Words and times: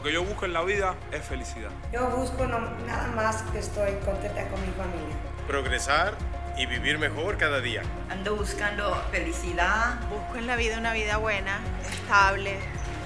Lo 0.00 0.04
que 0.04 0.14
yo 0.14 0.24
busco 0.24 0.46
en 0.46 0.54
la 0.54 0.62
vida 0.62 0.94
es 1.12 1.22
felicidad. 1.22 1.68
Yo 1.92 2.06
busco 2.08 2.46
no- 2.46 2.58
nada 2.86 3.08
más 3.14 3.42
que 3.52 3.58
estoy 3.58 3.92
contenta 4.02 4.48
con 4.48 4.58
mi 4.62 4.72
familia. 4.72 5.14
progresar 5.46 6.14
y 6.56 6.64
vivir 6.64 6.98
mejor 6.98 7.36
cada 7.36 7.60
día. 7.60 7.82
Ando 8.08 8.34
buscando 8.36 8.94
felicidad, 9.10 10.00
Busco 10.08 10.38
en 10.38 10.46
la 10.46 10.56
vida 10.56 10.78
una 10.78 10.94
vida 10.94 11.18
buena, 11.18 11.58
estable, 11.92 12.56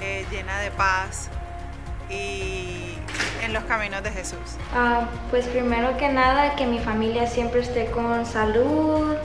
eh, 0.03 0.25
llena 0.31 0.61
de 0.61 0.71
paz 0.71 1.31
y 2.09 2.95
en 3.43 3.53
los 3.53 3.65
caminos 3.65 4.05
de 4.05 4.11
Jesús. 4.13 4.39
Ah, 4.73 5.09
pues 5.31 5.47
primero 5.49 5.97
que 5.97 6.11
nada 6.11 6.55
que 6.55 6.65
mi 6.67 6.79
familia 6.79 7.27
siempre 7.27 7.61
esté 7.63 7.87
con 7.91 8.25
salud, 8.25 9.17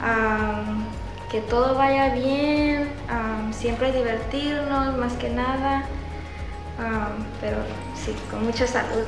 am, 0.00 0.86
que 1.30 1.40
todo 1.42 1.74
vaya 1.74 2.14
bien, 2.14 2.90
am, 3.10 3.52
siempre 3.52 3.92
divertirnos 3.92 4.96
más 4.96 5.12
que 5.14 5.28
nada, 5.30 5.84
am, 6.78 7.24
pero 7.40 7.58
sí, 7.94 8.14
con 8.30 8.44
mucha 8.44 8.66
salud. 8.66 9.04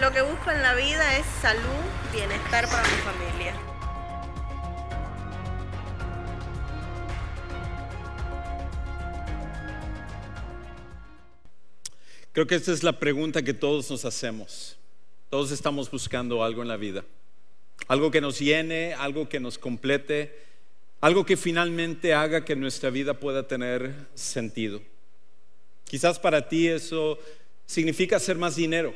Lo 0.00 0.10
que 0.10 0.22
busco 0.22 0.50
en 0.50 0.62
la 0.62 0.74
vida 0.74 1.16
es 1.18 1.26
salud, 1.40 1.62
bienestar 2.12 2.66
para 2.68 2.82
mi 2.82 2.96
familia. 3.04 3.54
Creo 12.32 12.46
que 12.46 12.54
esta 12.54 12.72
es 12.72 12.82
la 12.82 12.98
pregunta 12.98 13.42
que 13.42 13.52
todos 13.52 13.90
nos 13.90 14.06
hacemos. 14.06 14.78
Todos 15.28 15.50
estamos 15.50 15.90
buscando 15.90 16.42
algo 16.42 16.62
en 16.62 16.68
la 16.68 16.78
vida. 16.78 17.04
Algo 17.88 18.10
que 18.10 18.22
nos 18.22 18.38
llene, 18.38 18.94
algo 18.94 19.28
que 19.28 19.38
nos 19.38 19.58
complete, 19.58 20.34
algo 21.02 21.26
que 21.26 21.36
finalmente 21.36 22.14
haga 22.14 22.44
que 22.44 22.56
nuestra 22.56 22.88
vida 22.88 23.14
pueda 23.14 23.46
tener 23.46 23.94
sentido. 24.14 24.80
Quizás 25.92 26.18
para 26.18 26.48
ti 26.48 26.68
eso 26.68 27.18
significa 27.66 28.16
hacer 28.16 28.38
más 28.38 28.56
dinero, 28.56 28.94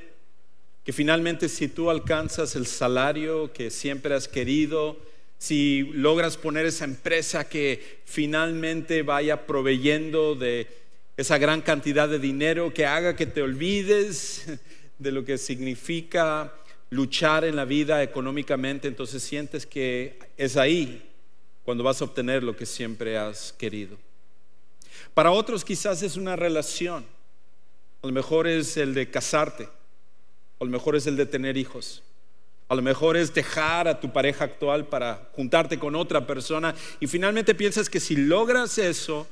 que 0.83 0.95
finalmente 0.95 1.51
si 1.51 1.69
tú 1.69 1.91
alcanzas 1.91 2.57
el 2.57 2.67
salario 2.67 3.53
que 3.53 3.71
siempre 3.71 4.15
has 4.15 4.27
querido, 4.27 4.97
si 5.37 5.91
logras 5.93 6.39
poner 6.39 6.65
esa 6.65 6.87
empresa 6.87 7.51
que 7.51 8.01
finalmente 8.07 9.03
vaya 9.03 9.47
proveyendo 9.47 10.35
de 10.37 10.69
esa 11.19 11.37
gran 11.37 11.61
cantidad 11.61 12.09
de 12.09 12.19
dinero 12.19 12.73
que 12.73 12.87
haga 12.87 13.15
que 13.15 13.27
te 13.27 13.43
olvides 13.43 14.47
de 14.99 15.13
lo 15.13 15.23
que 15.23 15.37
significa 15.37 16.55
luchar 16.89 17.45
en 17.45 17.57
la 17.57 17.67
vida 17.67 18.03
económicamente, 18.03 18.89
entonces 18.89 19.23
sientes 19.23 19.67
que 19.67 20.19
es 20.39 20.57
ahí 20.57 21.03
cuando 21.63 21.85
vas 21.85 22.01
a 22.01 22.07
obtener 22.07 22.43
lo 22.43 22.57
que 22.57 22.65
siempre 22.65 23.19
has 23.19 23.53
querido. 23.53 24.06
Para 25.17 25.31
otros 25.31 25.65
quizás 25.65 26.03
es 26.03 26.19
una 26.19 26.37
relación, 26.37 27.07
a 28.03 28.07
lo 28.07 28.13
mejor 28.13 28.47
es 28.47 28.77
el 28.77 28.93
de 28.93 29.11
casarte, 29.11 29.65
a 29.65 30.65
lo 30.65 30.71
mejor 30.71 30.95
es 30.95 31.07
el 31.07 31.17
de 31.17 31.25
tener 31.25 31.57
hijos. 31.57 32.03
A 32.69 32.75
lo 32.75 32.83
mejor 32.83 33.17
es 33.17 33.33
dejar 33.33 33.89
a 33.89 33.99
tu 33.99 34.13
pareja 34.13 34.45
actual 34.45 34.89
para 34.89 35.31
juntarte 35.33 35.79
con 35.79 35.95
otra 35.95 36.27
persona 36.27 36.75
y 37.01 37.07
finalmente 37.07 37.55
piensas 37.55 37.89
que 37.89 37.99
si 37.99 38.15
logras 38.15 38.77
eso, 38.77 39.27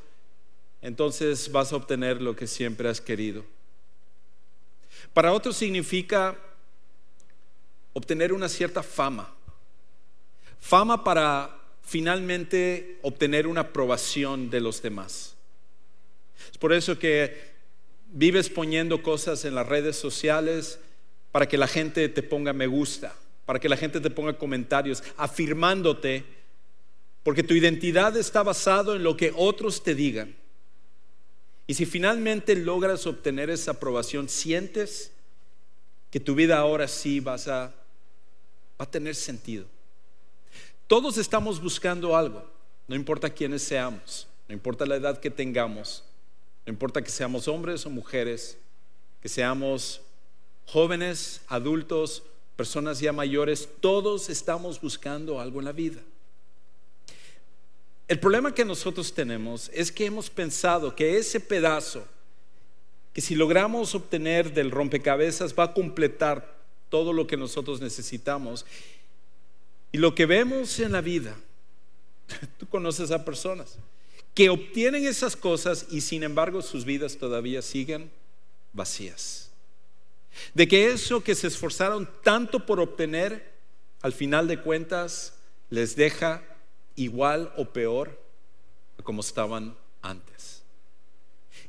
entonces 0.80 1.52
vas 1.52 1.70
a 1.70 1.76
obtener 1.76 2.22
lo 2.22 2.34
que 2.34 2.46
siempre 2.46 2.88
has 2.88 3.02
querido. 3.02 3.44
Para 5.12 5.34
otros 5.34 5.54
significa 5.54 6.34
obtener 7.92 8.32
una 8.32 8.48
cierta 8.48 8.82
fama. 8.82 9.34
Fama 10.60 11.04
para 11.04 11.60
finalmente 11.82 13.00
obtener 13.02 13.46
una 13.46 13.60
aprobación 13.60 14.48
de 14.48 14.62
los 14.62 14.80
demás. 14.80 15.33
Es 16.50 16.58
por 16.58 16.72
eso 16.72 16.98
que 16.98 17.54
vives 18.12 18.48
poniendo 18.48 19.02
cosas 19.02 19.44
en 19.44 19.54
las 19.54 19.66
redes 19.66 19.96
sociales 19.96 20.78
para 21.32 21.48
que 21.48 21.58
la 21.58 21.66
gente 21.66 22.08
te 22.08 22.22
ponga 22.22 22.52
me 22.52 22.66
gusta, 22.66 23.14
para 23.44 23.58
que 23.58 23.68
la 23.68 23.76
gente 23.76 24.00
te 24.00 24.10
ponga 24.10 24.38
comentarios, 24.38 25.02
afirmándote, 25.16 26.24
porque 27.24 27.42
tu 27.42 27.54
identidad 27.54 28.16
está 28.16 28.42
basado 28.42 28.94
en 28.94 29.02
lo 29.02 29.16
que 29.16 29.32
otros 29.34 29.82
te 29.82 29.94
digan. 29.94 30.34
Y 31.66 31.74
si 31.74 31.86
finalmente 31.86 32.54
logras 32.54 33.06
obtener 33.06 33.50
esa 33.50 33.72
aprobación, 33.72 34.28
sientes 34.28 35.10
que 36.10 36.20
tu 36.20 36.34
vida 36.34 36.58
ahora 36.58 36.86
sí 36.86 37.18
vas 37.18 37.48
a, 37.48 37.74
va 38.80 38.84
a 38.84 38.90
tener 38.90 39.14
sentido. 39.14 39.64
Todos 40.86 41.18
estamos 41.18 41.60
buscando 41.60 42.16
algo, 42.16 42.48
no 42.86 42.94
importa 42.94 43.30
quiénes 43.30 43.62
seamos, 43.62 44.28
no 44.46 44.54
importa 44.54 44.86
la 44.86 44.96
edad 44.96 45.18
que 45.18 45.30
tengamos, 45.30 46.04
no 46.66 46.72
importa 46.72 47.02
que 47.02 47.10
seamos 47.10 47.46
hombres 47.46 47.84
o 47.84 47.90
mujeres, 47.90 48.56
que 49.20 49.28
seamos 49.28 50.00
jóvenes, 50.66 51.42
adultos, 51.48 52.22
personas 52.56 53.00
ya 53.00 53.12
mayores, 53.12 53.68
todos 53.80 54.30
estamos 54.30 54.80
buscando 54.80 55.40
algo 55.40 55.58
en 55.58 55.66
la 55.66 55.72
vida. 55.72 56.00
El 58.08 58.20
problema 58.20 58.54
que 58.54 58.64
nosotros 58.64 59.12
tenemos 59.12 59.70
es 59.72 59.90
que 59.90 60.06
hemos 60.06 60.30
pensado 60.30 60.94
que 60.94 61.16
ese 61.18 61.40
pedazo, 61.40 62.06
que 63.12 63.20
si 63.20 63.34
logramos 63.34 63.94
obtener 63.94 64.52
del 64.52 64.70
rompecabezas 64.70 65.54
va 65.54 65.64
a 65.64 65.74
completar 65.74 66.54
todo 66.88 67.12
lo 67.12 67.26
que 67.26 67.36
nosotros 67.36 67.80
necesitamos. 67.80 68.64
Y 69.90 69.98
lo 69.98 70.14
que 70.14 70.26
vemos 70.26 70.78
en 70.80 70.92
la 70.92 71.00
vida, 71.00 71.36
tú 72.58 72.66
conoces 72.68 73.10
a 73.10 73.24
personas 73.24 73.78
que 74.34 74.50
obtienen 74.50 75.06
esas 75.06 75.36
cosas 75.36 75.86
y 75.90 76.00
sin 76.00 76.24
embargo 76.24 76.60
sus 76.60 76.84
vidas 76.84 77.16
todavía 77.16 77.62
siguen 77.62 78.10
vacías. 78.72 79.50
De 80.52 80.66
que 80.66 80.88
eso 80.88 81.22
que 81.22 81.36
se 81.36 81.46
esforzaron 81.46 82.10
tanto 82.22 82.66
por 82.66 82.80
obtener, 82.80 83.52
al 84.02 84.12
final 84.12 84.48
de 84.48 84.60
cuentas 84.60 85.34
les 85.70 85.94
deja 85.94 86.42
igual 86.96 87.52
o 87.56 87.66
peor 87.66 88.20
como 89.04 89.20
estaban 89.20 89.76
antes. 90.02 90.62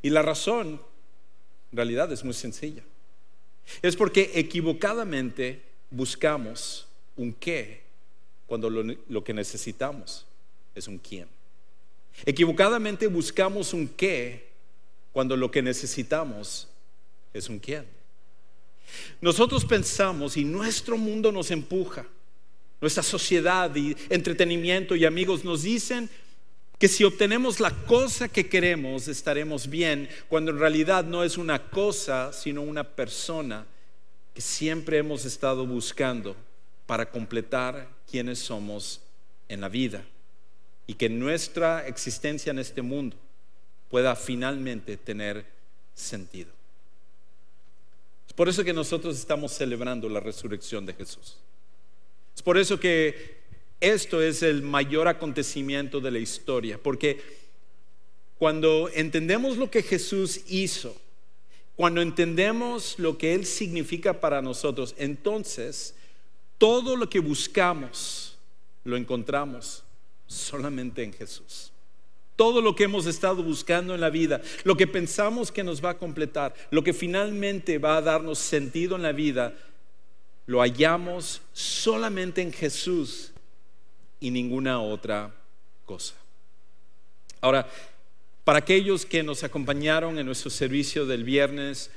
Y 0.02 0.10
la 0.10 0.24
razón, 0.24 0.82
en 1.72 1.78
realidad, 1.78 2.12
es 2.12 2.24
muy 2.24 2.34
sencilla. 2.34 2.84
Es 3.82 3.96
porque 3.96 4.32
equivocadamente 4.36 5.64
buscamos 5.90 6.88
un 7.16 7.34
qué 7.34 7.84
cuando 8.48 8.70
lo 8.70 9.24
que 9.24 9.34
necesitamos 9.34 10.26
es 10.74 10.88
un 10.88 10.98
quién. 10.98 11.35
Equivocadamente 12.24 13.08
buscamos 13.08 13.74
un 13.74 13.88
qué 13.88 14.48
cuando 15.12 15.36
lo 15.36 15.52
que 15.52 15.62
necesitamos 15.62 16.70
es 17.34 17.50
un 17.50 17.60
quién. 17.60 17.86
Nosotros 19.20 19.66
pensamos 19.66 20.38
y 20.38 20.46
nuestro 20.46 20.98
mundo 20.98 21.32
nos 21.32 21.52
empuja, 21.52 22.06
nuestra 22.80 23.04
sociedad 23.04 23.76
y 23.76 23.96
entretenimiento 24.10 24.96
y 24.96 25.06
amigos 25.06 25.44
nos 25.44 25.64
dicen 25.64 26.10
que 26.78 26.88
si 26.88 27.04
obtenemos 27.04 27.60
la 27.60 27.72
cosa 27.72 28.28
que 28.30 28.48
queremos 28.48 29.08
estaremos 29.08 29.70
bien, 29.70 30.10
cuando 30.28 30.52
en 30.52 30.60
realidad 30.60 31.04
no 31.06 31.24
es 31.24 31.38
una 31.38 31.70
cosa, 31.70 32.32
sino 32.34 32.62
una 32.62 32.84
persona 32.84 33.66
que 34.34 34.42
siempre 34.42 34.98
hemos 34.98 35.26
estado 35.26 35.66
buscando 35.66 36.36
para 36.86 37.10
completar 37.10 37.90
quienes 38.10 38.40
somos 38.40 39.02
en 39.48 39.62
la 39.62 39.70
vida 39.70 40.06
y 40.88 40.96
que 40.96 41.10
nuestra 41.10 41.88
existencia 41.88 42.52
en 42.52 42.60
este 42.60 42.82
mundo 42.82 43.18
pueda 43.90 44.16
finalmente 44.16 44.98
tener 44.98 45.46
sentido. 45.94 46.52
Es 48.28 48.34
por 48.34 48.50
eso 48.50 48.64
que 48.64 48.74
nosotros 48.74 49.18
estamos 49.18 49.54
celebrando 49.54 50.10
la 50.10 50.20
resurrección 50.20 50.86
de 50.86 50.94
Jesús. 50.94 51.38
Es 52.36 52.42
por 52.42 52.58
eso 52.58 52.80
que 52.80 53.38
esto 53.80 54.22
es 54.22 54.44
el 54.44 54.62
mayor 54.62 55.08
acontecimiento 55.08 56.02
de 56.02 56.12
la 56.12 56.20
historia, 56.20 56.78
porque 56.82 57.22
cuando 58.38 58.90
entendemos 58.94 59.58
lo 59.58 59.72
que 59.72 59.82
Jesús 59.82 60.42
hizo, 60.48 60.96
cuando 61.76 62.02
entendemos 62.02 63.00
lo 63.00 63.18
que 63.18 63.34
Él 63.34 63.46
significa 63.46 64.20
para 64.20 64.42
nosotros, 64.42 64.94
entonces 64.98 65.96
todo 66.58 66.96
lo 66.96 67.10
que 67.10 67.20
buscamos 67.20 68.38
lo 68.84 68.98
encontramos 68.98 69.85
solamente 70.28 71.04
en 71.04 71.14
Jesús. 71.14 71.72
Todo 72.36 72.62
lo 72.62 72.76
que 72.76 72.84
hemos 72.84 73.06
estado 73.06 73.42
buscando 73.44 73.96
en 73.96 74.02
la 74.02 74.10
vida, 74.10 74.42
lo 74.64 74.76
que 74.76 74.88
pensamos 74.88 75.52
que 75.52 75.64
nos 75.64 75.84
va 75.84 75.92
a 75.92 75.98
completar, 75.98 76.54
lo 76.70 76.84
que 76.84 76.94
finalmente 76.94 77.78
va 77.78 77.98
a 77.98 78.02
darnos 78.02 78.40
sentido 78.40 78.98
en 78.98 79.04
la 79.04 79.14
vida, 79.14 79.54
lo 80.46 80.60
hallamos 80.60 81.42
solamente 81.54 82.42
en 82.42 82.52
Jesús 82.52 83.32
y 84.20 84.32
ninguna 84.32 84.82
otra 84.82 85.34
cosa. 85.86 86.14
Ahora, 87.40 87.70
para 88.44 88.60
aquellos 88.60 89.06
que 89.06 89.24
nos 89.24 89.44
acompañaron 89.44 90.20
en 90.20 90.26
nuestro 90.26 90.52
servicio 90.52 91.06
del 91.06 91.24
viernes, 91.24 91.90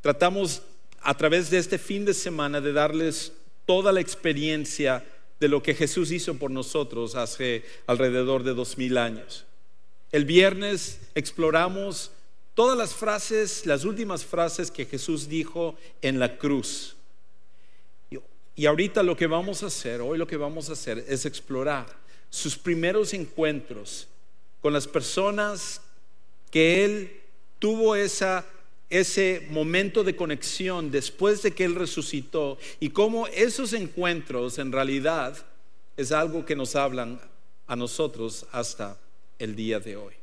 tratamos 0.00 0.62
a 1.00 1.16
través 1.16 1.50
de 1.50 1.58
este 1.58 1.78
fin 1.78 2.04
de 2.04 2.14
semana 2.14 2.60
de 2.60 2.72
darles 2.72 3.32
toda 3.64 3.92
la 3.92 4.00
experiencia 4.00 5.04
de 5.40 5.48
lo 5.48 5.62
que 5.62 5.74
Jesús 5.74 6.10
hizo 6.10 6.34
por 6.34 6.50
nosotros 6.50 7.14
hace 7.14 7.64
alrededor 7.86 8.42
de 8.42 8.54
dos 8.54 8.76
mil 8.78 8.98
años. 8.98 9.44
El 10.10 10.24
viernes 10.24 11.00
exploramos 11.14 12.10
todas 12.54 12.76
las 12.76 12.94
frases, 12.94 13.66
las 13.66 13.84
últimas 13.84 14.24
frases 14.24 14.70
que 14.70 14.86
Jesús 14.86 15.28
dijo 15.28 15.76
en 16.02 16.18
la 16.18 16.38
cruz. 16.38 16.96
Y- 18.56 18.66
ahorita 18.66 19.04
lo 19.04 19.16
que 19.16 19.28
vamos 19.28 19.62
a 19.62 19.66
hacer, 19.66 20.00
hoy 20.00 20.18
lo 20.18 20.26
que 20.26 20.36
vamos 20.36 20.68
a 20.68 20.72
hacer 20.72 21.04
es 21.06 21.24
explorar 21.24 21.86
sus 22.30 22.58
primeros 22.58 23.14
encuentros 23.14 24.08
con 24.60 24.72
las 24.72 24.88
personas 24.88 25.80
que 26.50 26.84
Él 26.84 27.20
tuvo 27.60 27.94
esa, 27.94 28.44
ese 28.90 29.46
momento 29.50 30.02
de 30.02 30.16
conexión 30.16 30.90
después 30.90 31.42
de 31.42 31.52
que 31.52 31.64
Él 31.64 31.74
resucitó 31.74 32.58
y 32.80 32.90
cómo 32.90 33.26
esos 33.28 33.72
encuentros 33.72 34.58
en 34.58 34.72
realidad 34.72 35.36
es 35.96 36.12
algo 36.12 36.46
que 36.46 36.56
nos 36.56 36.74
hablan 36.74 37.20
a 37.66 37.76
nosotros 37.76 38.46
hasta 38.52 38.98
el 39.38 39.54
día 39.54 39.78
de 39.78 39.96
hoy. 39.96 40.14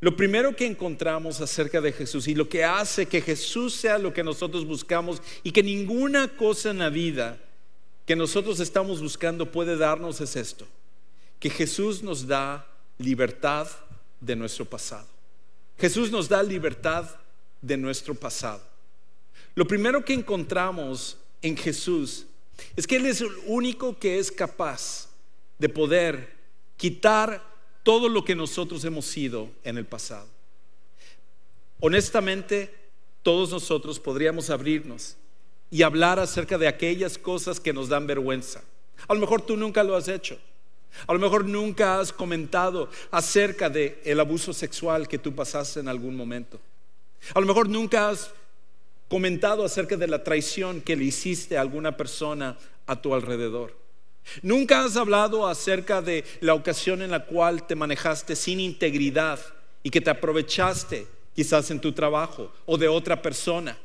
Lo 0.00 0.16
primero 0.16 0.54
que 0.54 0.64
encontramos 0.64 1.40
acerca 1.40 1.80
de 1.80 1.92
Jesús 1.92 2.28
y 2.28 2.34
lo 2.34 2.48
que 2.48 2.62
hace 2.62 3.06
que 3.06 3.20
Jesús 3.20 3.74
sea 3.74 3.98
lo 3.98 4.12
que 4.12 4.22
nosotros 4.22 4.64
buscamos 4.64 5.20
y 5.42 5.50
que 5.50 5.62
ninguna 5.62 6.36
cosa 6.36 6.70
en 6.70 6.78
la 6.78 6.88
vida 6.88 7.38
que 8.06 8.14
nosotros 8.14 8.60
estamos 8.60 9.02
buscando 9.02 9.50
puede 9.50 9.76
darnos 9.76 10.20
es 10.20 10.36
esto, 10.36 10.66
que 11.40 11.50
Jesús 11.50 12.02
nos 12.02 12.26
da 12.26 12.66
libertad 12.96 13.68
de 14.20 14.36
nuestro 14.36 14.64
pasado. 14.64 15.17
Jesús 15.78 16.10
nos 16.10 16.28
da 16.28 16.42
libertad 16.42 17.08
de 17.62 17.76
nuestro 17.76 18.14
pasado. 18.14 18.62
Lo 19.54 19.66
primero 19.66 20.04
que 20.04 20.14
encontramos 20.14 21.16
en 21.42 21.56
Jesús 21.56 22.26
es 22.76 22.86
que 22.86 22.96
Él 22.96 23.06
es 23.06 23.20
el 23.20 23.30
único 23.46 23.98
que 23.98 24.18
es 24.18 24.30
capaz 24.32 25.08
de 25.58 25.68
poder 25.68 26.36
quitar 26.76 27.42
todo 27.82 28.08
lo 28.08 28.24
que 28.24 28.34
nosotros 28.34 28.84
hemos 28.84 29.06
sido 29.06 29.50
en 29.64 29.78
el 29.78 29.86
pasado. 29.86 30.28
Honestamente, 31.80 32.74
todos 33.22 33.50
nosotros 33.50 34.00
podríamos 34.00 34.50
abrirnos 34.50 35.16
y 35.70 35.82
hablar 35.82 36.18
acerca 36.18 36.58
de 36.58 36.66
aquellas 36.66 37.18
cosas 37.18 37.60
que 37.60 37.72
nos 37.72 37.88
dan 37.88 38.06
vergüenza. 38.06 38.62
A 39.06 39.14
lo 39.14 39.20
mejor 39.20 39.42
tú 39.42 39.56
nunca 39.56 39.84
lo 39.84 39.94
has 39.94 40.08
hecho. 40.08 40.38
A 41.06 41.12
lo 41.12 41.18
mejor 41.18 41.44
nunca 41.44 42.00
has 42.00 42.12
comentado 42.12 42.88
acerca 43.10 43.70
de 43.70 44.00
el 44.04 44.20
abuso 44.20 44.52
sexual 44.52 45.06
que 45.06 45.18
tú 45.18 45.34
pasaste 45.34 45.80
en 45.80 45.88
algún 45.88 46.16
momento. 46.16 46.60
A 47.34 47.40
lo 47.40 47.46
mejor 47.46 47.68
nunca 47.68 48.10
has 48.10 48.30
comentado 49.08 49.64
acerca 49.64 49.96
de 49.96 50.06
la 50.06 50.22
traición 50.22 50.80
que 50.80 50.96
le 50.96 51.04
hiciste 51.04 51.56
a 51.56 51.60
alguna 51.60 51.96
persona 51.96 52.58
a 52.86 53.00
tu 53.00 53.14
alrededor. 53.14 53.76
Nunca 54.42 54.84
has 54.84 54.96
hablado 54.96 55.46
acerca 55.46 56.02
de 56.02 56.24
la 56.40 56.54
ocasión 56.54 57.00
en 57.02 57.10
la 57.10 57.24
cual 57.24 57.66
te 57.66 57.74
manejaste 57.74 58.36
sin 58.36 58.60
integridad 58.60 59.40
y 59.82 59.90
que 59.90 60.00
te 60.00 60.10
aprovechaste 60.10 61.06
quizás 61.34 61.70
en 61.70 61.80
tu 61.80 61.92
trabajo 61.92 62.52
o 62.66 62.76
de 62.76 62.88
otra 62.88 63.22
persona. 63.22 63.78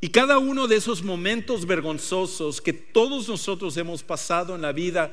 Y 0.00 0.08
cada 0.08 0.38
uno 0.38 0.66
de 0.66 0.76
esos 0.76 1.02
momentos 1.02 1.66
vergonzosos 1.66 2.60
que 2.60 2.72
todos 2.72 3.28
nosotros 3.28 3.76
hemos 3.76 4.02
pasado 4.02 4.54
en 4.54 4.62
la 4.62 4.72
vida, 4.72 5.12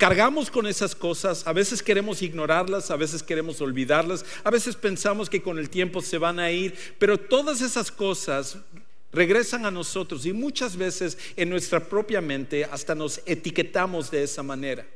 cargamos 0.00 0.50
con 0.50 0.66
esas 0.66 0.94
cosas, 0.94 1.46
a 1.46 1.52
veces 1.52 1.82
queremos 1.82 2.22
ignorarlas, 2.22 2.90
a 2.90 2.96
veces 2.96 3.22
queremos 3.22 3.60
olvidarlas, 3.60 4.24
a 4.42 4.50
veces 4.50 4.74
pensamos 4.74 5.28
que 5.28 5.42
con 5.42 5.58
el 5.58 5.68
tiempo 5.68 6.00
se 6.00 6.16
van 6.16 6.38
a 6.38 6.50
ir, 6.50 6.74
pero 6.98 7.18
todas 7.18 7.60
esas 7.60 7.92
cosas 7.92 8.56
regresan 9.12 9.66
a 9.66 9.70
nosotros 9.70 10.24
y 10.24 10.32
muchas 10.32 10.78
veces 10.78 11.18
en 11.36 11.50
nuestra 11.50 11.86
propia 11.86 12.22
mente 12.22 12.64
hasta 12.64 12.94
nos 12.94 13.20
etiquetamos 13.26 14.10
de 14.10 14.22
esa 14.22 14.42
manera, 14.42 14.86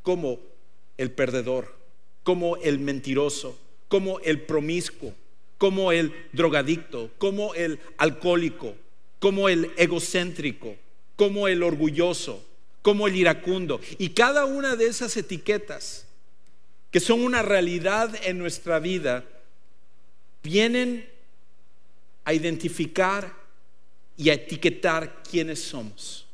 como 0.00 0.40
el 0.96 1.10
perdedor, 1.10 1.76
como 2.22 2.56
el 2.56 2.78
mentiroso, 2.78 3.58
como 3.88 4.18
el 4.20 4.40
promiscuo, 4.40 5.12
como 5.58 5.92
el 5.92 6.10
drogadicto, 6.32 7.10
como 7.18 7.54
el 7.54 7.80
alcohólico, 7.98 8.74
como 9.18 9.50
el 9.50 9.72
egocéntrico, 9.76 10.74
como 11.16 11.48
el 11.48 11.62
orgulloso, 11.62 12.42
como 12.84 13.08
el 13.08 13.16
iracundo. 13.16 13.80
Y 13.96 14.10
cada 14.10 14.44
una 14.44 14.76
de 14.76 14.86
esas 14.86 15.16
etiquetas, 15.16 16.04
que 16.90 17.00
son 17.00 17.22
una 17.22 17.40
realidad 17.40 18.14
en 18.24 18.36
nuestra 18.36 18.78
vida, 18.78 19.24
vienen 20.42 21.08
a 22.26 22.34
identificar 22.34 23.32
y 24.18 24.28
a 24.28 24.34
etiquetar 24.34 25.22
quiénes 25.22 25.62
somos. 25.62 26.26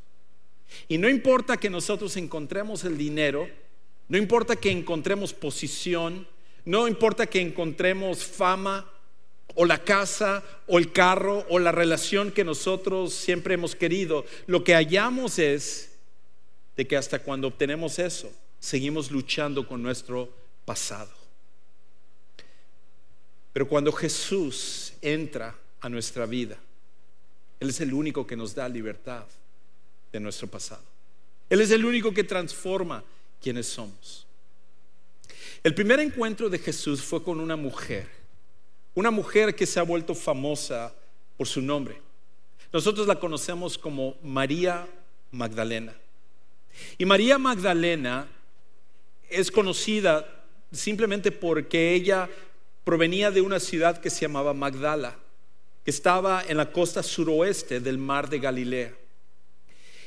Y 0.88 0.98
no 0.98 1.08
importa 1.08 1.56
que 1.56 1.70
nosotros 1.70 2.16
encontremos 2.16 2.82
el 2.82 2.98
dinero, 2.98 3.48
no 4.08 4.18
importa 4.18 4.56
que 4.56 4.72
encontremos 4.72 5.32
posición, 5.32 6.26
no 6.64 6.88
importa 6.88 7.28
que 7.28 7.40
encontremos 7.40 8.24
fama 8.24 8.90
o 9.54 9.64
la 9.64 9.84
casa 9.84 10.42
o 10.66 10.78
el 10.78 10.90
carro 10.90 11.46
o 11.48 11.60
la 11.60 11.70
relación 11.70 12.32
que 12.32 12.42
nosotros 12.42 13.14
siempre 13.14 13.54
hemos 13.54 13.76
querido, 13.76 14.24
lo 14.48 14.64
que 14.64 14.74
hallamos 14.74 15.38
es 15.38 15.89
de 16.80 16.86
que 16.86 16.96
hasta 16.96 17.18
cuando 17.18 17.46
obtenemos 17.46 17.98
eso, 17.98 18.32
seguimos 18.58 19.10
luchando 19.10 19.68
con 19.68 19.82
nuestro 19.82 20.30
pasado. 20.64 21.10
Pero 23.52 23.68
cuando 23.68 23.92
Jesús 23.92 24.94
entra 25.02 25.54
a 25.82 25.90
nuestra 25.90 26.24
vida, 26.24 26.56
Él 27.60 27.68
es 27.68 27.82
el 27.82 27.92
único 27.92 28.26
que 28.26 28.34
nos 28.34 28.54
da 28.54 28.66
libertad 28.66 29.26
de 30.10 30.20
nuestro 30.20 30.48
pasado. 30.48 30.82
Él 31.50 31.60
es 31.60 31.70
el 31.70 31.84
único 31.84 32.14
que 32.14 32.24
transforma 32.24 33.04
quienes 33.42 33.66
somos. 33.66 34.26
El 35.62 35.74
primer 35.74 36.00
encuentro 36.00 36.48
de 36.48 36.60
Jesús 36.60 37.02
fue 37.02 37.22
con 37.22 37.40
una 37.40 37.56
mujer, 37.56 38.08
una 38.94 39.10
mujer 39.10 39.54
que 39.54 39.66
se 39.66 39.78
ha 39.80 39.82
vuelto 39.82 40.14
famosa 40.14 40.94
por 41.36 41.46
su 41.46 41.60
nombre. 41.60 42.00
Nosotros 42.72 43.06
la 43.06 43.20
conocemos 43.20 43.76
como 43.76 44.16
María 44.22 44.88
Magdalena. 45.30 45.94
Y 46.98 47.04
María 47.04 47.38
Magdalena 47.38 48.28
es 49.28 49.50
conocida 49.50 50.44
simplemente 50.72 51.32
porque 51.32 51.94
ella 51.94 52.28
provenía 52.84 53.30
de 53.30 53.40
una 53.40 53.60
ciudad 53.60 54.00
que 54.00 54.10
se 54.10 54.22
llamaba 54.22 54.54
Magdala, 54.54 55.16
que 55.84 55.90
estaba 55.90 56.42
en 56.46 56.56
la 56.56 56.72
costa 56.72 57.02
suroeste 57.02 57.80
del 57.80 57.98
mar 57.98 58.28
de 58.28 58.38
Galilea. 58.38 58.94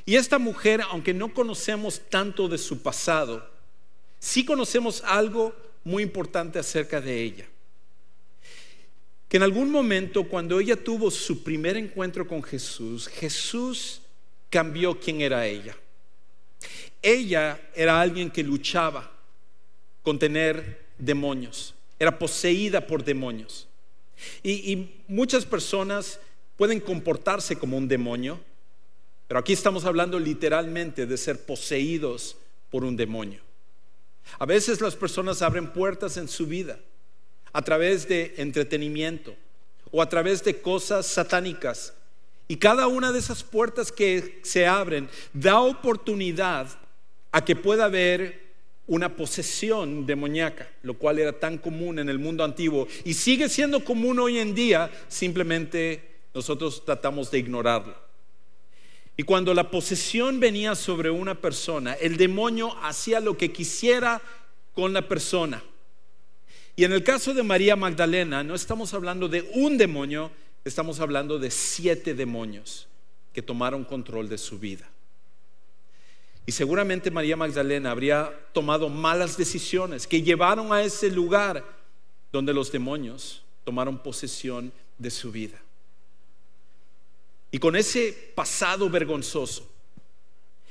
Y 0.05 0.15
esta 0.15 0.37
mujer, 0.37 0.81
aunque 0.89 1.13
no 1.13 1.33
conocemos 1.33 2.01
tanto 2.09 2.47
de 2.47 2.57
su 2.57 2.81
pasado, 2.81 3.49
sí 4.19 4.43
conocemos 4.43 5.01
algo 5.05 5.55
muy 5.83 6.03
importante 6.03 6.59
acerca 6.59 6.99
de 6.99 7.21
ella. 7.21 7.45
Que 9.29 9.37
en 9.37 9.43
algún 9.43 9.71
momento, 9.71 10.25
cuando 10.25 10.59
ella 10.59 10.75
tuvo 10.75 11.09
su 11.09 11.43
primer 11.43 11.77
encuentro 11.77 12.27
con 12.27 12.43
Jesús, 12.43 13.07
Jesús 13.07 14.01
cambió 14.49 14.99
quién 14.99 15.21
era 15.21 15.47
ella. 15.47 15.75
Ella 17.03 17.59
era 17.75 17.99
alguien 17.99 18.31
que 18.31 18.41
luchaba 18.41 19.11
con 20.03 20.17
tener 20.17 20.85
demonios, 20.97 21.75
era 21.99 22.17
poseída 22.17 22.87
por 22.87 23.03
demonios. 23.03 23.67
Y, 24.41 24.89
muchas 25.07 25.45
personas 25.45 26.19
pueden 26.55 26.79
comportarse 26.79 27.57
como 27.57 27.77
un 27.77 27.89
demonio, 27.89 28.39
pero 29.27 29.39
aquí 29.39 29.51
estamos 29.51 29.83
hablando 29.83 30.17
literalmente 30.17 31.05
de 31.05 31.17
ser 31.17 31.45
poseídos 31.45 32.37
por 32.71 32.85
un 32.85 32.95
demonio. 32.95 33.41
A 34.39 34.45
veces 34.45 34.79
las 34.79 34.95
personas 34.95 35.41
abren 35.41 35.73
puertas 35.73 36.15
en 36.15 36.29
su 36.29 36.47
vida 36.47 36.79
a 37.51 37.61
través 37.61 38.07
de 38.07 38.33
entretenimiento 38.37 39.35
o 39.91 40.01
a 40.01 40.07
través 40.07 40.41
de 40.43 40.61
cosas 40.61 41.05
satánicas. 41.05 41.93
Y 42.47 42.57
cada 42.57 42.87
una 42.87 43.11
de 43.11 43.19
esas 43.19 43.43
puertas 43.43 43.91
que 43.91 44.39
se 44.43 44.65
abren 44.65 45.09
da 45.33 45.59
oportunidad 45.59 46.79
a 47.33 47.43
que 47.43 47.55
pueda 47.57 47.85
haber 47.85 48.41
una 48.85 49.15
posesión 49.15 50.05
demoníaca, 50.05 50.69
lo 50.83 50.93
cual 50.93 51.19
era 51.19 51.33
tan 51.33 51.57
común 51.57 51.99
en 51.99 52.07
el 52.07 52.19
mundo 52.19 52.43
antiguo 52.43 52.87
y 53.03 53.15
sigue 53.15 53.49
siendo 53.49 53.83
común 53.83 54.19
hoy 54.19 54.37
en 54.37 54.53
día, 54.53 54.91
simplemente 55.07 56.11
nosotros 56.33 56.85
tratamos 56.85 57.31
de 57.31 57.39
ignorarlo. 57.39 57.95
Y 59.17 59.23
cuando 59.23 59.53
la 59.53 59.69
posesión 59.69 60.39
venía 60.39 60.75
sobre 60.75 61.09
una 61.09 61.35
persona, 61.35 61.93
el 61.93 62.17
demonio 62.17 62.75
hacía 62.83 63.19
lo 63.19 63.35
que 63.35 63.51
quisiera 63.51 64.21
con 64.73 64.93
la 64.93 65.07
persona. 65.07 65.63
Y 66.75 66.83
en 66.83 66.93
el 66.93 67.03
caso 67.03 67.33
de 67.33 67.43
María 67.43 67.75
Magdalena, 67.75 68.43
no 68.43 68.53
estamos 68.53 68.93
hablando 68.93 69.27
de 69.27 69.49
un 69.53 69.77
demonio, 69.77 70.31
estamos 70.65 70.99
hablando 70.99 71.39
de 71.39 71.49
siete 71.49 72.13
demonios 72.13 72.87
que 73.31 73.41
tomaron 73.41 73.83
control 73.85 74.29
de 74.29 74.37
su 74.37 74.59
vida. 74.59 74.92
Y 76.45 76.51
seguramente 76.51 77.09
María 77.09 77.37
Magdalena 77.37 77.91
habría 77.91 78.31
tomado 78.51 78.89
malas 78.89 79.37
decisiones 79.37 80.07
que 80.07 80.21
llevaron 80.21 80.73
a 80.73 80.81
ese 80.81 81.09
lugar 81.09 81.63
donde 82.31 82.53
los 82.53 82.71
demonios 82.71 83.43
tomaron 83.63 83.97
posesión 83.97 84.73
de 84.97 85.09
su 85.09 85.31
vida. 85.31 85.61
Y 87.51 87.59
con 87.59 87.75
ese 87.75 88.33
pasado 88.35 88.89
vergonzoso, 88.89 89.69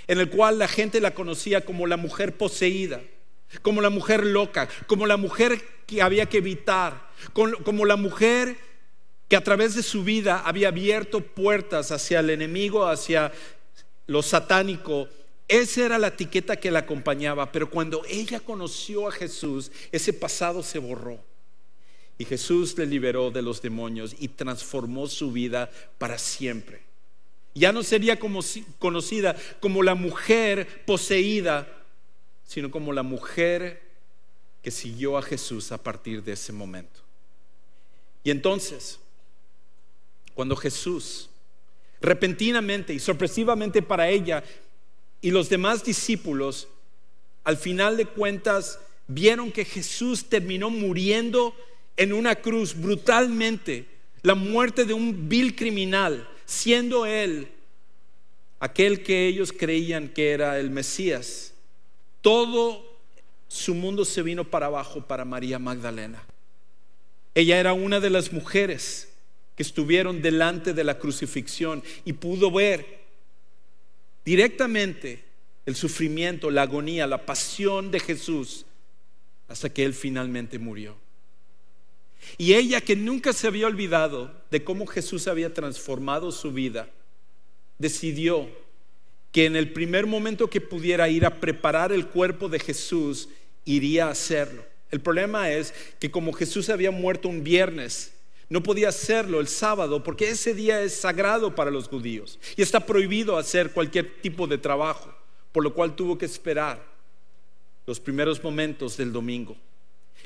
en 0.07 0.19
el 0.19 0.29
cual 0.29 0.59
la 0.59 0.69
gente 0.69 1.01
la 1.01 1.15
conocía 1.15 1.65
como 1.65 1.87
la 1.87 1.97
mujer 1.97 2.37
poseída, 2.37 3.01
como 3.63 3.81
la 3.81 3.91
mujer 3.91 4.27
loca, 4.27 4.69
como 4.87 5.07
la 5.07 5.17
mujer 5.17 5.63
que 5.87 6.03
había 6.03 6.27
que 6.27 6.39
evitar, 6.39 7.11
como 7.33 7.85
la 7.87 7.97
mujer 7.97 8.57
que 9.29 9.37
a 9.37 9.45
través 9.45 9.75
de 9.75 9.83
su 9.83 10.05
vida 10.05 10.43
había 10.45 10.69
abierto 10.69 11.21
puertas 11.21 11.91
hacia 11.93 12.21
el 12.21 12.31
enemigo, 12.31 12.87
hacia 12.87 13.33
lo 14.07 14.21
satánico. 14.23 15.09
Esa 15.53 15.85
era 15.85 15.99
la 15.99 16.07
etiqueta 16.07 16.57
que 16.57 16.71
la 16.71 16.79
acompañaba, 16.79 17.53
pero 17.53 17.69
cuando 17.69 18.03
ella 18.09 18.41
conoció 18.41 19.07
a 19.07 19.13
Jesús, 19.13 19.71
ese 19.93 20.15
pasado 20.15 20.63
se 20.63 20.79
borró. 20.79 21.23
Y 22.17 22.25
Jesús 22.25 22.79
le 22.79 22.87
liberó 22.87 23.31
de 23.31 23.43
los 23.43 23.61
demonios 23.61 24.17
y 24.19 24.29
transformó 24.29 25.09
su 25.09 25.31
vida 25.31 25.71
para 25.99 26.17
siempre. 26.17 26.81
Ya 27.55 27.71
no 27.71 27.83
sería 27.83 28.19
conocida 28.19 29.37
como 29.61 29.83
la 29.83 29.95
mujer 29.95 30.87
poseída, 30.87 31.69
sino 32.45 32.71
como 32.71 32.91
la 32.95 33.03
mujer 33.03 33.83
que 34.63 34.71
siguió 34.71 35.19
a 35.19 35.23
Jesús 35.23 35.71
a 35.71 35.77
partir 35.77 36.23
de 36.23 36.33
ese 36.33 36.55
momento. 36.55 37.01
Y 38.25 38.31
entonces, 38.31 38.99
cuando 40.33 40.57
Jesús 40.57 41.29
repentinamente 42.03 42.93
y 42.93 42.99
sorpresivamente 42.99 43.81
para 43.81 44.09
ella 44.09 44.43
y 45.23 45.31
los 45.31 45.49
demás 45.49 45.85
discípulos, 45.85 46.69
al 47.45 47.57
final 47.57 47.97
de 47.97 48.07
cuentas, 48.07 48.79
vieron 49.07 49.53
que 49.53 49.65
Jesús 49.65 50.27
terminó 50.27 50.69
muriendo 50.69 51.55
en 51.97 52.13
una 52.13 52.35
cruz 52.35 52.75
brutalmente, 52.79 53.87
la 54.23 54.35
muerte 54.35 54.85
de 54.85 54.95
un 54.95 55.29
vil 55.29 55.57
criminal, 55.57 56.29
siendo 56.45 57.07
él 57.07 57.49
aquel 58.61 59.03
que 59.03 59.27
ellos 59.27 59.53
creían 59.53 60.09
que 60.09 60.31
era 60.31 60.59
el 60.59 60.71
Mesías. 60.71 61.53
Todo 62.21 62.85
su 63.49 63.75
mundo 63.75 64.05
se 64.05 64.23
vino 64.23 64.45
para 64.45 64.67
abajo 64.67 65.07
para 65.07 65.25
María 65.25 65.59
Magdalena. 65.59 66.25
Ella 67.35 67.59
era 67.59 67.73
una 67.73 67.99
de 67.99 68.11
las 68.11 68.33
mujeres 68.33 69.09
que 69.57 69.63
estuvieron 69.63 70.23
delante 70.23 70.73
de 70.73 70.85
la 70.85 70.99
crucifixión 70.99 71.83
y 72.05 72.13
pudo 72.15 72.51
ver 72.51 73.02
directamente 74.25 75.25
el 75.67 75.75
sufrimiento, 75.75 76.51
la 76.51 76.63
agonía, 76.63 77.07
la 77.07 77.25
pasión 77.25 77.91
de 77.91 78.01
Jesús 78.01 78.67
hasta 79.49 79.73
que 79.73 79.85
Él 79.85 79.95
finalmente 79.95 80.59
murió. 80.59 80.97
Y 82.39 82.55
ella 82.55 82.81
que 82.81 82.97
nunca 82.97 83.33
se 83.33 83.47
había 83.47 83.67
olvidado 83.67 84.33
de 84.51 84.65
cómo 84.65 84.87
Jesús 84.87 85.29
había 85.29 85.53
transformado 85.53 86.33
su 86.33 86.53
vida, 86.53 86.89
decidió 87.79 88.49
que 89.33 89.47
en 89.47 89.57
el 89.57 89.73
primer 89.73 90.07
momento 90.07 90.49
que 90.49 90.61
pudiera 90.61 91.09
ir 91.09 91.27
a 91.27 91.41
preparar 91.41 91.93
el 91.93 92.07
cuerpo 92.07 92.49
de 92.49 92.61
Jesús, 92.61 93.29
iría 93.65 94.07
a 94.07 94.11
hacerlo. 94.11 94.65
El 94.91 95.01
problema 95.01 95.51
es 95.51 95.73
que 95.99 96.11
como 96.11 96.33
Jesús 96.33 96.69
había 96.69 96.91
muerto 96.91 97.29
un 97.29 97.43
viernes, 97.43 98.13
no 98.53 98.63
podía 98.63 98.91
hacerlo 98.91 99.41
el 99.41 99.49
sábado 99.49 100.05
porque 100.05 100.29
ese 100.29 100.53
día 100.53 100.83
es 100.83 100.95
sagrado 100.95 101.55
para 101.55 101.71
los 101.71 101.89
judíos 101.89 102.39
y 102.55 102.61
está 102.61 102.85
prohibido 102.85 103.39
hacer 103.39 103.73
cualquier 103.73 104.21
tipo 104.21 104.47
de 104.47 104.59
trabajo, 104.59 105.11
por 105.53 105.65
lo 105.65 105.73
cual 105.73 105.97
tuvo 105.97 106.19
que 106.19 106.27
esperar 106.27 106.85
los 107.87 107.99
primeros 107.99 108.45
momentos 108.45 108.99
del 108.99 109.11
domingo. 109.11 109.57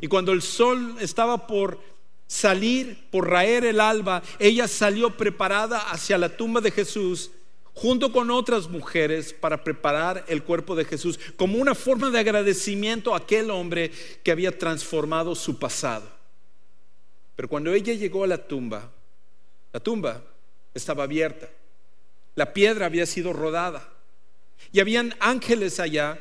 Y 0.00 0.08
cuando 0.08 0.32
el 0.32 0.42
sol 0.42 0.96
estaba 0.98 1.46
por 1.46 1.78
salir, 2.26 2.98
por 3.12 3.30
raer 3.30 3.64
el 3.64 3.78
alba, 3.78 4.24
ella 4.40 4.66
salió 4.66 5.16
preparada 5.16 5.78
hacia 5.92 6.18
la 6.18 6.36
tumba 6.36 6.60
de 6.60 6.72
Jesús 6.72 7.30
junto 7.74 8.10
con 8.10 8.32
otras 8.32 8.68
mujeres 8.68 9.34
para 9.34 9.62
preparar 9.62 10.24
el 10.26 10.42
cuerpo 10.42 10.74
de 10.74 10.84
Jesús 10.84 11.20
como 11.36 11.58
una 11.58 11.76
forma 11.76 12.10
de 12.10 12.18
agradecimiento 12.18 13.14
a 13.14 13.18
aquel 13.18 13.52
hombre 13.52 13.92
que 14.24 14.32
había 14.32 14.58
transformado 14.58 15.36
su 15.36 15.60
pasado. 15.60 16.15
Pero 17.36 17.48
cuando 17.48 17.72
ella 17.72 17.92
llegó 17.92 18.24
a 18.24 18.26
la 18.26 18.38
tumba, 18.38 18.90
la 19.72 19.80
tumba 19.80 20.22
estaba 20.74 21.04
abierta, 21.04 21.48
la 22.34 22.52
piedra 22.52 22.86
había 22.86 23.06
sido 23.06 23.32
rodada 23.32 23.88
y 24.72 24.80
habían 24.80 25.14
ángeles 25.20 25.78
allá 25.78 26.18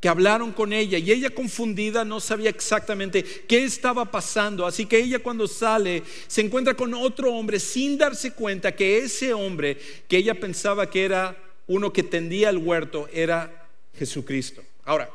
que 0.00 0.08
hablaron 0.10 0.52
con 0.52 0.74
ella 0.74 0.98
y 0.98 1.10
ella 1.10 1.30
confundida 1.30 2.04
no 2.04 2.20
sabía 2.20 2.50
exactamente 2.50 3.24
qué 3.24 3.64
estaba 3.64 4.10
pasando. 4.10 4.66
Así 4.66 4.84
que 4.84 4.98
ella 4.98 5.18
cuando 5.20 5.48
sale 5.48 6.02
se 6.26 6.42
encuentra 6.42 6.74
con 6.74 6.92
otro 6.92 7.32
hombre 7.32 7.58
sin 7.58 7.96
darse 7.96 8.32
cuenta 8.32 8.76
que 8.76 8.98
ese 8.98 9.32
hombre 9.32 9.78
que 10.06 10.18
ella 10.18 10.34
pensaba 10.34 10.90
que 10.90 11.04
era 11.04 11.36
uno 11.66 11.92
que 11.92 12.02
tendía 12.02 12.50
el 12.50 12.58
huerto 12.58 13.08
era 13.12 13.68
Jesucristo. 13.94 14.62
Ahora, 14.84 15.10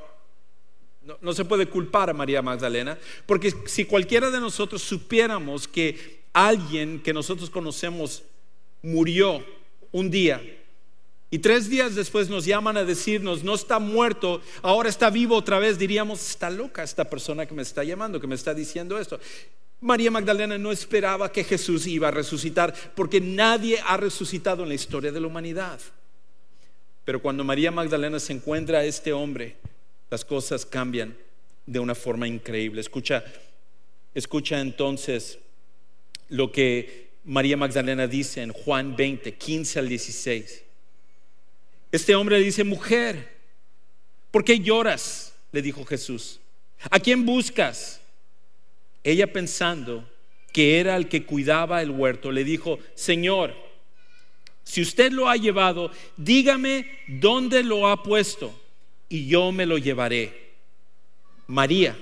no, 1.21 1.33
se 1.33 1.45
puede 1.45 1.65
culpar 1.65 2.09
a 2.09 2.13
María 2.13 2.41
Magdalena 2.41 2.97
porque 3.25 3.53
si 3.65 3.85
cualquiera 3.85 4.29
de 4.29 4.39
nosotros 4.39 4.81
supiéramos 4.81 5.67
que 5.67 6.21
alguien 6.33 7.01
que 7.01 7.13
nosotros 7.13 7.49
conocemos 7.49 8.23
murió 8.81 9.43
un 9.91 10.09
día, 10.09 10.41
y 11.33 11.39
tres 11.39 11.69
días 11.69 11.95
después 11.95 12.29
nos 12.29 12.43
llaman 12.43 12.75
a 12.75 12.83
decirnos, 12.83 13.41
no 13.41 13.55
está 13.55 13.79
muerto, 13.79 14.41
ahora 14.61 14.89
está 14.89 15.09
vivo 15.09 15.37
otra 15.37 15.59
vez, 15.59 15.79
diríamos, 15.79 16.29
está 16.29 16.49
loca 16.49 16.83
esta 16.83 17.05
persona 17.05 17.45
que 17.45 17.53
me 17.53 17.61
está 17.61 17.85
llamando, 17.85 18.19
que 18.19 18.27
me 18.27 18.35
está 18.35 18.53
diciendo 18.53 18.99
esto. 18.99 19.17
María 19.79 20.11
Magdalena 20.11 20.57
no 20.57 20.73
esperaba 20.73 21.31
que 21.31 21.45
Jesús 21.45 21.87
iba 21.87 22.09
a 22.09 22.11
resucitar, 22.11 22.73
porque 22.95 23.21
nadie 23.21 23.79
ha 23.87 23.95
resucitado 23.95 24.63
en 24.63 24.69
la 24.69 24.75
historia 24.75 25.13
de 25.13 25.21
la 25.21 25.27
humanidad. 25.27 25.79
Pero 27.05 27.21
cuando 27.21 27.45
María 27.45 27.71
Magdalena 27.71 28.19
se 28.19 28.33
encuentra 28.33 28.79
a 28.79 28.83
este 28.83 29.13
hombre, 29.13 29.55
las 30.11 30.25
cosas 30.25 30.65
cambian 30.65 31.17
de 31.65 31.79
una 31.79 31.95
forma 31.95 32.27
increíble. 32.27 32.81
Escucha, 32.81 33.23
escucha 34.13 34.59
entonces 34.59 35.39
lo 36.27 36.51
que 36.51 37.11
María 37.23 37.55
Magdalena 37.55 38.07
dice 38.07 38.41
en 38.41 38.51
Juan 38.51 38.97
20, 38.97 39.33
15 39.35 39.79
al 39.79 39.87
16. 39.87 40.63
Este 41.93 42.13
hombre 42.13 42.39
le 42.39 42.45
dice, 42.45 42.65
mujer, 42.65 43.37
¿por 44.31 44.43
qué 44.43 44.59
lloras? 44.59 45.33
Le 45.53 45.61
dijo 45.61 45.85
Jesús. 45.85 46.41
¿A 46.89 46.99
quién 46.99 47.25
buscas? 47.25 48.01
Ella 49.05 49.31
pensando 49.31 50.09
que 50.51 50.79
era 50.81 50.97
el 50.97 51.07
que 51.07 51.25
cuidaba 51.25 51.81
el 51.81 51.91
huerto, 51.91 52.33
le 52.33 52.43
dijo, 52.43 52.79
Señor, 52.95 53.55
si 54.65 54.81
usted 54.81 55.13
lo 55.13 55.29
ha 55.29 55.37
llevado, 55.37 55.89
dígame 56.17 56.85
dónde 57.07 57.63
lo 57.63 57.87
ha 57.87 58.03
puesto 58.03 58.60
y 59.11 59.27
yo 59.27 59.51
me 59.51 59.65
lo 59.65 59.77
llevaré. 59.77 60.53
María, 61.47 61.97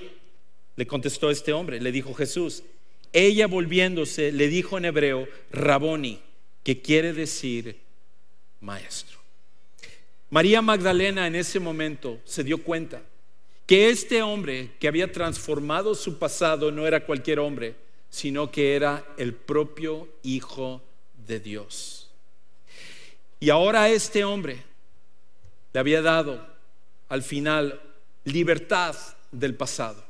le 0.76 0.86
contestó 0.86 1.28
este 1.28 1.52
hombre, 1.52 1.80
le 1.80 1.90
dijo 1.90 2.14
Jesús. 2.14 2.62
Ella 3.12 3.48
volviéndose 3.48 4.30
le 4.30 4.46
dijo 4.46 4.78
en 4.78 4.84
hebreo, 4.84 5.26
Raboni, 5.50 6.20
que 6.62 6.80
quiere 6.80 7.12
decir 7.12 7.80
maestro. 8.60 9.18
María 10.30 10.62
Magdalena 10.62 11.26
en 11.26 11.34
ese 11.34 11.58
momento 11.58 12.20
se 12.24 12.44
dio 12.44 12.62
cuenta 12.62 13.02
que 13.66 13.90
este 13.90 14.22
hombre 14.22 14.70
que 14.78 14.86
había 14.86 15.10
transformado 15.10 15.96
su 15.96 16.16
pasado 16.16 16.70
no 16.70 16.86
era 16.86 17.04
cualquier 17.04 17.40
hombre, 17.40 17.74
sino 18.08 18.52
que 18.52 18.76
era 18.76 19.04
el 19.16 19.34
propio 19.34 20.08
Hijo 20.22 20.80
de 21.26 21.40
Dios. 21.40 22.08
Y 23.40 23.50
ahora 23.50 23.88
este 23.88 24.22
hombre 24.22 24.62
le 25.72 25.80
había 25.80 26.02
dado 26.02 26.49
al 27.10 27.22
final 27.22 27.80
libertad 28.24 28.96
del 29.30 29.54
pasado. 29.54 30.02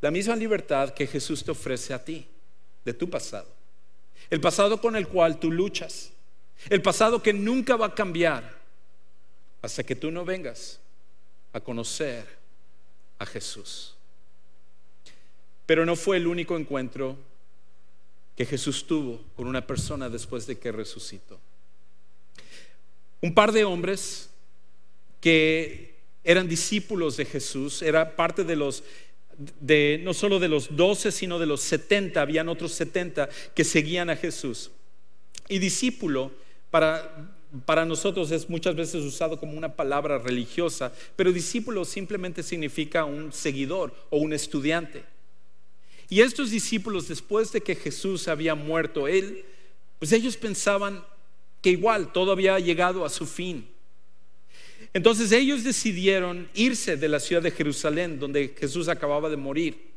La 0.00 0.10
misma 0.10 0.36
libertad 0.36 0.94
que 0.94 1.06
Jesús 1.06 1.44
te 1.44 1.50
ofrece 1.50 1.92
a 1.92 2.02
ti, 2.02 2.26
de 2.84 2.94
tu 2.94 3.10
pasado. 3.10 3.48
El 4.30 4.40
pasado 4.40 4.80
con 4.80 4.96
el 4.96 5.08
cual 5.08 5.38
tú 5.38 5.50
luchas. 5.50 6.12
El 6.70 6.82
pasado 6.82 7.22
que 7.22 7.32
nunca 7.32 7.76
va 7.76 7.86
a 7.86 7.94
cambiar 7.94 8.56
hasta 9.60 9.82
que 9.82 9.96
tú 9.96 10.10
no 10.10 10.24
vengas 10.24 10.78
a 11.52 11.60
conocer 11.60 12.24
a 13.18 13.26
Jesús. 13.26 13.94
Pero 15.66 15.84
no 15.84 15.96
fue 15.96 16.18
el 16.18 16.28
único 16.28 16.56
encuentro 16.56 17.16
que 18.36 18.46
Jesús 18.46 18.86
tuvo 18.86 19.24
con 19.34 19.48
una 19.48 19.66
persona 19.66 20.08
después 20.08 20.46
de 20.46 20.58
que 20.58 20.70
resucitó. 20.70 21.40
Un 23.20 23.34
par 23.34 23.50
de 23.50 23.64
hombres 23.64 24.30
que 25.26 25.96
eran 26.22 26.46
discípulos 26.46 27.16
de 27.16 27.24
Jesús, 27.24 27.82
era 27.82 28.14
parte 28.14 28.44
de 28.44 28.54
los 28.54 28.84
de 29.58 30.00
no 30.04 30.14
solo 30.14 30.38
de 30.38 30.46
los 30.46 30.76
doce, 30.76 31.10
sino 31.10 31.40
de 31.40 31.46
los 31.46 31.62
setenta, 31.62 32.22
habían 32.22 32.48
otros 32.48 32.70
setenta 32.70 33.28
que 33.52 33.64
seguían 33.64 34.08
a 34.08 34.14
Jesús. 34.14 34.70
Y 35.48 35.58
discípulo, 35.58 36.30
para 36.70 37.32
para 37.66 37.84
nosotros 37.84 38.30
es 38.30 38.48
muchas 38.48 38.76
veces 38.76 39.02
usado 39.02 39.40
como 39.40 39.58
una 39.58 39.74
palabra 39.74 40.18
religiosa, 40.18 40.92
pero 41.16 41.32
discípulo 41.32 41.84
simplemente 41.84 42.44
significa 42.44 43.04
un 43.04 43.32
seguidor 43.32 43.92
o 44.10 44.18
un 44.18 44.32
estudiante. 44.32 45.02
Y 46.08 46.20
estos 46.20 46.52
discípulos, 46.52 47.08
después 47.08 47.50
de 47.50 47.62
que 47.62 47.74
Jesús 47.74 48.28
había 48.28 48.54
muerto, 48.54 49.08
él, 49.08 49.44
pues 49.98 50.12
ellos 50.12 50.36
pensaban 50.36 51.04
que 51.62 51.70
igual 51.70 52.12
todo 52.12 52.30
había 52.30 52.60
llegado 52.60 53.04
a 53.04 53.10
su 53.10 53.26
fin. 53.26 53.74
Entonces 54.92 55.32
ellos 55.32 55.64
decidieron 55.64 56.48
irse 56.54 56.96
de 56.96 57.08
la 57.08 57.20
ciudad 57.20 57.42
de 57.42 57.50
Jerusalén, 57.50 58.18
donde 58.18 58.54
Jesús 58.58 58.88
acababa 58.88 59.28
de 59.28 59.36
morir, 59.36 59.92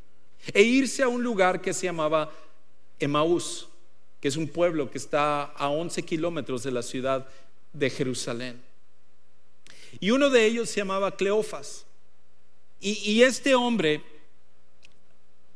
e 0.53 0.62
irse 0.62 1.03
a 1.03 1.08
un 1.08 1.24
lugar 1.24 1.62
que 1.62 1.74
se 1.74 1.86
llamaba 1.86 2.31
Emaús, 3.00 3.67
que 4.19 4.27
es 4.27 4.36
un 4.36 4.48
pueblo 4.48 4.91
que 4.91 4.98
está 4.98 5.43
a 5.43 5.69
11 5.69 6.03
kilómetros 6.03 6.63
de 6.63 6.72
la 6.72 6.81
ciudad 6.81 7.27
de 7.74 7.89
Jerusalén. 7.89 8.62
Y 10.00 10.12
uno 10.12 10.29
de 10.29 10.46
ellos 10.46 10.69
se 10.69 10.81
llamaba 10.81 11.15
Cleofas. 11.15 11.86
Y, 12.79 12.91
y 13.12 13.24
este 13.24 13.55
hombre 13.55 14.01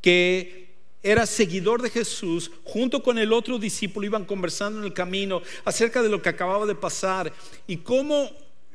que 0.01 0.63
era 1.01 1.25
seguidor 1.25 1.81
de 1.81 1.89
Jesús, 1.89 2.51
junto 2.63 3.03
con 3.03 3.17
el 3.17 3.33
otro 3.33 3.59
discípulo 3.59 4.05
iban 4.05 4.25
conversando 4.25 4.79
en 4.79 4.85
el 4.85 4.93
camino 4.93 5.41
acerca 5.65 6.01
de 6.01 6.09
lo 6.09 6.21
que 6.21 6.29
acababa 6.29 6.65
de 6.65 6.75
pasar 6.75 7.31
y 7.67 7.77
cómo 7.77 8.31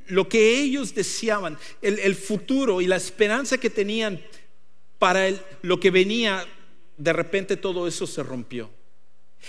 lo 0.08 0.28
que 0.28 0.60
ellos 0.60 0.94
deseaban, 0.94 1.58
el, 1.82 2.14
futuro 2.14 2.80
y 2.80 2.86
la 2.86 2.96
esperanza 2.96 3.58
que 3.58 3.70
tenían 3.70 4.20
para 4.98 5.30
lo 5.62 5.78
que 5.78 5.90
venía, 5.90 6.46
de 6.96 7.12
repente 7.12 7.56
todo 7.56 7.86
eso 7.86 8.06
se 8.06 8.22
rompió. 8.22 8.70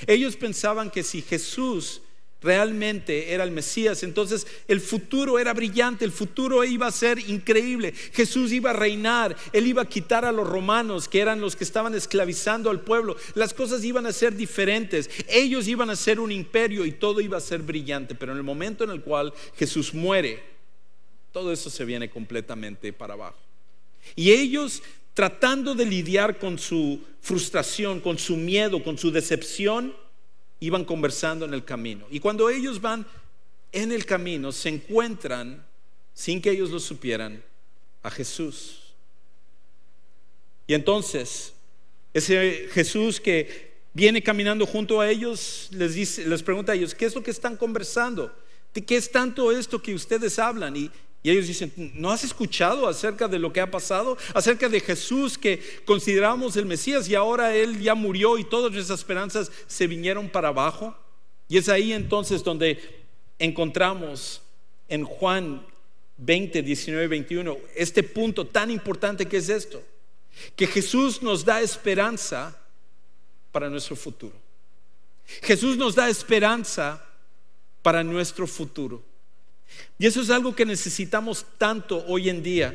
Ellos 0.05 0.35
pensaban 0.35 0.91
que 0.91 1.03
si 1.03 1.21
Jesús 1.21 2.01
realmente 2.41 3.33
era 3.33 3.43
el 3.43 3.51
Mesías. 3.51 4.03
Entonces 4.03 4.47
el 4.67 4.79
futuro 4.79 5.39
era 5.39 5.53
brillante, 5.53 6.05
el 6.05 6.11
futuro 6.11 6.63
iba 6.63 6.87
a 6.87 6.91
ser 6.91 7.19
increíble. 7.19 7.93
Jesús 8.13 8.51
iba 8.51 8.71
a 8.71 8.73
reinar, 8.73 9.35
él 9.53 9.67
iba 9.67 9.81
a 9.81 9.89
quitar 9.89 10.25
a 10.25 10.31
los 10.31 10.47
romanos, 10.47 11.07
que 11.07 11.19
eran 11.19 11.41
los 11.41 11.55
que 11.55 11.63
estaban 11.63 11.93
esclavizando 11.93 12.69
al 12.69 12.81
pueblo. 12.81 13.15
Las 13.35 13.53
cosas 13.53 13.83
iban 13.83 14.05
a 14.05 14.13
ser 14.13 14.35
diferentes. 14.35 15.09
Ellos 15.27 15.67
iban 15.67 15.89
a 15.89 15.95
ser 15.95 16.19
un 16.19 16.31
imperio 16.31 16.85
y 16.85 16.91
todo 16.91 17.21
iba 17.21 17.37
a 17.37 17.41
ser 17.41 17.61
brillante. 17.61 18.15
Pero 18.15 18.31
en 18.31 18.37
el 18.37 18.43
momento 18.43 18.83
en 18.83 18.91
el 18.91 19.01
cual 19.01 19.33
Jesús 19.55 19.93
muere, 19.93 20.41
todo 21.31 21.51
eso 21.51 21.69
se 21.69 21.85
viene 21.85 22.09
completamente 22.09 22.93
para 22.93 23.13
abajo. 23.13 23.37
Y 24.15 24.31
ellos 24.31 24.81
tratando 25.13 25.75
de 25.75 25.85
lidiar 25.85 26.39
con 26.39 26.57
su 26.57 27.01
frustración, 27.21 27.99
con 27.99 28.17
su 28.17 28.37
miedo, 28.37 28.81
con 28.81 28.97
su 28.97 29.11
decepción, 29.11 29.93
iban 30.59 30.85
conversando 30.85 31.45
en 31.45 31.53
el 31.53 31.63
camino. 31.63 32.05
Y 32.09 32.19
cuando 32.19 32.49
ellos 32.49 32.81
van 32.81 33.05
en 33.71 33.91
el 33.91 34.05
camino, 34.05 34.51
se 34.51 34.69
encuentran, 34.69 35.65
sin 36.13 36.41
que 36.41 36.51
ellos 36.51 36.69
lo 36.71 36.79
supieran, 36.79 37.43
a 38.03 38.09
Jesús. 38.09 38.93
Y 40.67 40.73
entonces, 40.73 41.53
ese 42.13 42.67
Jesús 42.71 43.19
que 43.19 43.69
viene 43.93 44.21
caminando 44.21 44.65
junto 44.65 45.01
a 45.01 45.09
ellos, 45.09 45.69
les, 45.71 45.95
dice, 45.95 46.27
les 46.27 46.43
pregunta 46.43 46.71
a 46.71 46.75
ellos, 46.75 46.93
¿qué 46.93 47.05
es 47.05 47.15
lo 47.15 47.23
que 47.23 47.31
están 47.31 47.57
conversando? 47.57 48.33
¿De 48.73 48.83
qué 48.85 48.97
es 48.97 49.11
tanto 49.11 49.51
esto 49.51 49.81
que 49.81 49.95
ustedes 49.95 50.37
hablan? 50.39 50.75
Y, 50.75 50.91
y 51.21 51.31
ellos 51.31 51.47
dicen, 51.47 51.73
¿no 51.95 52.11
has 52.11 52.23
escuchado 52.23 52.87
acerca 52.87 53.27
de 53.27 53.39
lo 53.39 53.51
que 53.51 53.59
ha 53.59 53.69
pasado? 53.69 54.17
Acerca 54.33 54.69
de 54.69 54.79
Jesús 54.79 55.37
que 55.37 55.61
consideramos 55.85 56.55
el 56.55 56.65
Mesías 56.65 57.09
y 57.09 57.15
ahora 57.15 57.53
Él 57.55 57.81
ya 57.81 57.93
murió 57.93 58.37
y 58.37 58.45
todas 58.45 58.71
nuestras 58.71 58.99
esperanzas 58.99 59.51
se 59.67 59.87
vinieron 59.87 60.29
para 60.29 60.47
abajo. 60.47 60.95
Y 61.49 61.57
es 61.57 61.67
ahí 61.67 61.91
entonces 61.91 62.43
donde 62.43 63.03
encontramos 63.37 64.41
en 64.87 65.03
Juan 65.03 65.65
20, 66.17 66.61
19, 66.61 67.07
21 67.07 67.57
este 67.75 68.03
punto 68.03 68.47
tan 68.47 68.71
importante 68.71 69.25
que 69.25 69.37
es 69.37 69.49
esto. 69.49 69.83
Que 70.55 70.67
Jesús 70.67 71.21
nos 71.21 71.43
da 71.43 71.59
esperanza 71.59 72.57
para 73.51 73.69
nuestro 73.69 73.97
futuro. 73.97 74.35
Jesús 75.41 75.75
nos 75.75 75.95
da 75.95 76.09
esperanza 76.09 77.05
para 77.81 78.05
nuestro 78.05 78.47
futuro. 78.47 79.08
Y 79.97 80.05
eso 80.05 80.21
es 80.21 80.29
algo 80.29 80.55
que 80.55 80.65
necesitamos 80.65 81.45
tanto 81.57 82.03
hoy 82.07 82.29
en 82.29 82.41
día. 82.41 82.73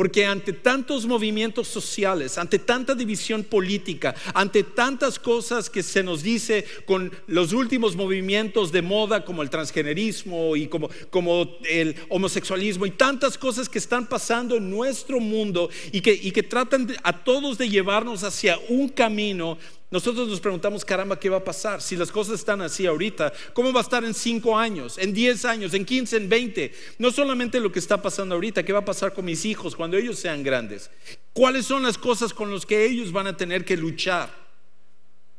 Porque 0.00 0.24
ante 0.24 0.54
tantos 0.54 1.04
movimientos 1.04 1.68
sociales, 1.68 2.38
ante 2.38 2.58
tanta 2.58 2.94
división 2.94 3.44
política, 3.44 4.14
ante 4.32 4.62
tantas 4.62 5.18
cosas 5.18 5.68
que 5.68 5.82
se 5.82 6.02
nos 6.02 6.22
dice 6.22 6.64
con 6.86 7.12
los 7.26 7.52
últimos 7.52 7.96
movimientos 7.96 8.72
de 8.72 8.80
moda 8.80 9.26
como 9.26 9.42
el 9.42 9.50
transgenerismo 9.50 10.56
y 10.56 10.68
como, 10.68 10.88
como 11.10 11.58
el 11.68 11.96
homosexualismo 12.08 12.86
y 12.86 12.92
tantas 12.92 13.36
cosas 13.36 13.68
que 13.68 13.78
están 13.78 14.06
pasando 14.06 14.56
en 14.56 14.70
nuestro 14.70 15.20
mundo 15.20 15.68
y 15.92 16.00
que, 16.00 16.14
y 16.14 16.30
que 16.30 16.44
tratan 16.44 16.96
a 17.02 17.22
todos 17.22 17.58
de 17.58 17.68
llevarnos 17.68 18.24
hacia 18.24 18.58
un 18.70 18.88
camino 18.88 19.58
nosotros 19.90 20.28
nos 20.28 20.40
preguntamos, 20.40 20.84
caramba, 20.84 21.18
¿qué 21.18 21.28
va 21.28 21.38
a 21.38 21.44
pasar? 21.44 21.82
Si 21.82 21.96
las 21.96 22.12
cosas 22.12 22.36
están 22.38 22.60
así 22.60 22.86
ahorita, 22.86 23.32
¿cómo 23.52 23.72
va 23.72 23.80
a 23.80 23.82
estar 23.82 24.04
en 24.04 24.14
cinco 24.14 24.56
años, 24.56 24.96
en 24.98 25.12
diez 25.12 25.44
años, 25.44 25.74
en 25.74 25.84
quince, 25.84 26.16
en 26.16 26.28
veinte? 26.28 26.72
No 26.98 27.10
solamente 27.10 27.58
lo 27.58 27.72
que 27.72 27.80
está 27.80 28.00
pasando 28.00 28.36
ahorita, 28.36 28.62
¿qué 28.62 28.72
va 28.72 28.80
a 28.80 28.84
pasar 28.84 29.12
con 29.12 29.24
mis 29.24 29.44
hijos 29.44 29.74
cuando 29.74 29.96
ellos 29.96 30.20
sean 30.20 30.44
grandes? 30.44 30.90
¿Cuáles 31.32 31.66
son 31.66 31.82
las 31.82 31.98
cosas 31.98 32.32
con 32.32 32.54
las 32.54 32.64
que 32.64 32.86
ellos 32.86 33.10
van 33.10 33.26
a 33.26 33.36
tener 33.36 33.64
que 33.64 33.76
luchar? 33.76 34.30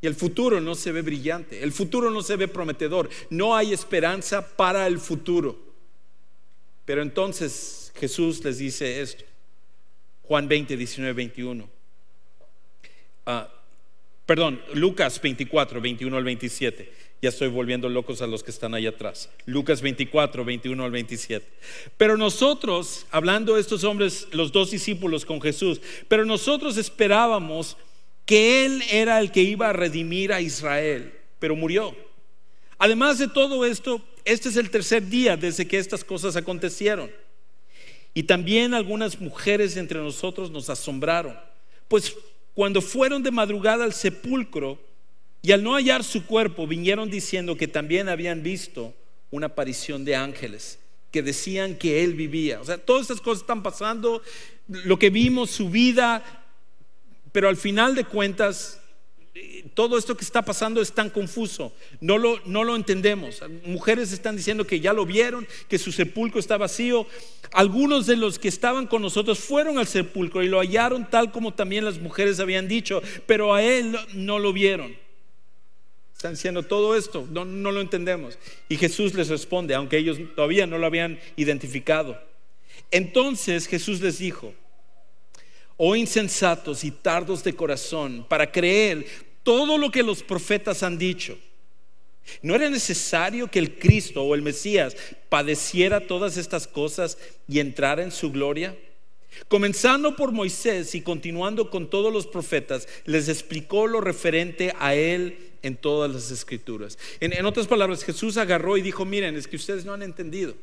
Y 0.02 0.08
el 0.08 0.16
futuro 0.16 0.60
no 0.60 0.76
se 0.76 0.92
ve 0.92 1.02
brillante, 1.02 1.64
el 1.64 1.72
futuro 1.72 2.12
no 2.12 2.22
se 2.22 2.36
ve 2.36 2.50
prometedor, 2.50 3.10
no 3.30 3.56
hay 3.56 3.72
esperanza 3.72 4.46
para 4.58 4.86
el 4.86 5.00
futuro. 5.00 5.58
Pero 6.84 7.04
entonces 7.04 7.94
Jesús 7.96 8.44
les 8.44 8.58
dice 8.58 9.02
esto, 9.02 9.24
Juan 10.24 10.50
20, 10.50 10.76
19, 10.76 11.14
21. 11.14 11.70
Perdón, 14.32 14.62
Lucas 14.76 15.20
24, 15.22 15.82
21 15.82 16.16
al 16.16 16.24
27. 16.24 16.90
Ya 17.22 17.28
estoy 17.28 17.50
volviendo 17.50 17.90
locos 17.90 18.22
a 18.22 18.28
los 18.28 18.44
que 18.44 18.52
están 18.52 18.74
ahí 18.74 18.88
atrás. 18.88 19.30
Lucas 19.46 19.82
24, 19.82 20.46
21 20.46 20.86
al 20.86 20.90
27. 20.90 21.46
Pero 21.98 22.16
nosotros, 22.16 23.06
hablando 23.12 23.56
de 23.56 23.60
estos 23.60 23.84
hombres, 23.84 24.30
los 24.32 24.54
dos 24.54 24.72
discípulos 24.72 25.26
con 25.26 25.42
Jesús, 25.42 25.82
pero 26.08 26.24
nosotros 26.24 26.78
esperábamos 26.78 27.76
que 28.26 28.64
Él 28.64 28.82
era 28.90 29.20
el 29.20 29.34
que 29.34 29.42
iba 29.42 29.68
a 29.68 29.74
redimir 29.74 30.32
a 30.32 30.40
Israel, 30.40 31.12
pero 31.38 31.58
murió. 31.58 31.94
Además 32.78 33.20
de 33.20 33.28
todo 33.28 33.66
esto, 33.66 34.02
este 34.24 34.48
es 34.48 34.56
el 34.56 34.70
tercer 34.70 35.10
día 35.10 35.36
desde 35.36 35.68
que 35.68 35.78
estas 35.78 36.06
cosas 36.06 36.38
acontecieron. 36.38 37.12
Y 38.14 38.24
también 38.24 38.76
algunas 38.76 39.20
mujeres 39.20 39.76
entre 39.76 40.00
nosotros 40.00 40.50
nos 40.52 40.70
asombraron, 40.70 41.38
pues 41.90 42.16
cuando 42.54 42.82
fueron 42.82 43.24
de 43.24 43.32
madrugada 43.32 43.84
al 43.84 43.94
sepulcro 43.94 44.80
y 45.42 45.52
al 45.52 45.64
no 45.64 45.74
hallar 45.74 46.04
su 46.04 46.26
cuerpo, 46.26 46.68
vinieron 46.68 47.10
diciendo 47.10 47.56
que 47.56 47.68
también 47.68 48.10
habían 48.10 48.44
visto 48.44 48.94
una 49.32 49.48
aparición 49.48 50.06
de 50.06 50.16
ángeles 50.16 50.80
que 51.10 51.22
decían 51.22 51.76
que 51.76 52.04
él 52.04 52.14
vivía. 52.14 52.62
O 52.62 52.66
sea, 52.66 52.78
todas 52.78 53.04
estas 53.04 53.22
cosas 53.22 53.42
están 53.42 53.64
pasando, 53.64 54.22
lo 54.68 55.00
que 55.00 55.10
vimos, 55.10 55.50
su 55.52 55.70
vida, 55.70 56.24
pero 57.32 57.50
al 57.50 57.58
final 57.58 57.96
de 57.96 58.06
cuentas 58.06 58.81
todo 59.74 59.98
esto 59.98 60.18
que 60.18 60.26
está 60.26 60.42
pasando 60.42 60.82
es 60.82 60.92
tan 60.92 61.10
confuso, 61.10 61.72
no 62.02 62.18
lo, 62.18 62.42
no 62.46 62.64
lo 62.64 62.76
entendemos. 62.76 63.42
Mujeres 63.66 64.12
están 64.12 64.36
diciendo 64.36 64.68
que 64.68 64.82
ya 64.82 64.92
lo 64.92 65.06
vieron, 65.06 65.48
que 65.70 65.78
su 65.78 65.92
sepulcro 65.92 66.40
está 66.40 66.58
vacío. 66.58 67.08
Algunos 67.54 68.06
de 68.08 68.18
los 68.18 68.40
que 68.40 68.50
estaban 68.50 68.88
con 68.88 69.02
nosotros 69.02 69.40
fueron 69.40 69.78
al 69.78 69.88
sepulcro 69.88 70.44
y 70.44 70.50
lo 70.50 70.60
hallaron 70.60 71.10
tal 71.10 71.32
como 71.32 71.54
también 71.54 71.86
las 71.86 72.00
mujeres 72.00 72.40
habían 72.42 72.68
dicho, 72.68 73.02
pero 73.26 73.54
a 73.54 73.64
él 73.64 73.98
no 74.14 74.38
lo 74.38 74.52
vieron. 74.52 74.96
Están 76.14 76.34
diciendo 76.34 76.64
todo 76.64 76.96
esto, 76.96 77.26
no, 77.32 77.46
no 77.46 77.72
lo 77.72 77.82
entendemos. 77.82 78.38
Y 78.68 78.78
Jesús 78.78 79.14
les 79.14 79.30
responde, 79.30 79.76
aunque 79.76 79.98
ellos 79.98 80.20
todavía 80.36 80.68
no 80.68 80.78
lo 80.78 80.86
habían 80.86 81.20
identificado. 81.38 82.22
Entonces 82.92 83.68
Jesús 83.68 84.02
les 84.02 84.20
dijo, 84.20 84.54
oh 85.84 85.96
insensatos 85.96 86.84
y 86.84 86.92
tardos 86.92 87.44
de 87.44 87.56
corazón, 87.56 88.24
para 88.30 88.52
creer 88.52 89.04
todo 89.42 89.80
lo 89.80 89.90
que 89.90 90.04
los 90.04 90.22
profetas 90.22 90.84
han 90.84 91.00
dicho. 91.00 91.36
¿No 92.44 92.54
era 92.54 92.70
necesario 92.70 93.50
que 93.50 93.58
el 93.58 93.80
Cristo 93.80 94.22
o 94.22 94.36
el 94.36 94.44
Mesías 94.44 94.96
padeciera 95.28 96.06
todas 96.06 96.38
estas 96.38 96.68
cosas 96.68 97.18
y 97.48 97.58
entrara 97.58 98.04
en 98.04 98.12
su 98.12 98.32
gloria? 98.32 98.78
Comenzando 99.48 100.16
por 100.16 100.32
Moisés 100.32 100.94
y 100.94 101.02
continuando 101.02 101.72
con 101.72 101.90
todos 101.90 102.14
los 102.14 102.28
profetas, 102.28 102.88
les 103.06 103.28
explicó 103.28 103.88
lo 103.88 104.02
referente 104.02 104.76
a 104.78 104.94
él 104.94 105.36
en 105.64 105.78
todas 105.78 106.12
las 106.12 106.30
escrituras. 106.30 107.00
En, 107.20 107.44
otras 107.44 107.66
palabras, 107.66 108.04
Jesús 108.04 108.38
agarró 108.38 108.78
y 108.78 108.84
dijo, 108.84 109.04
miren, 109.04 109.36
es 109.36 109.48
que 109.48 109.56
ustedes 109.56 109.84
no 109.84 109.94
han 109.94 110.04
entendido. 110.04 110.54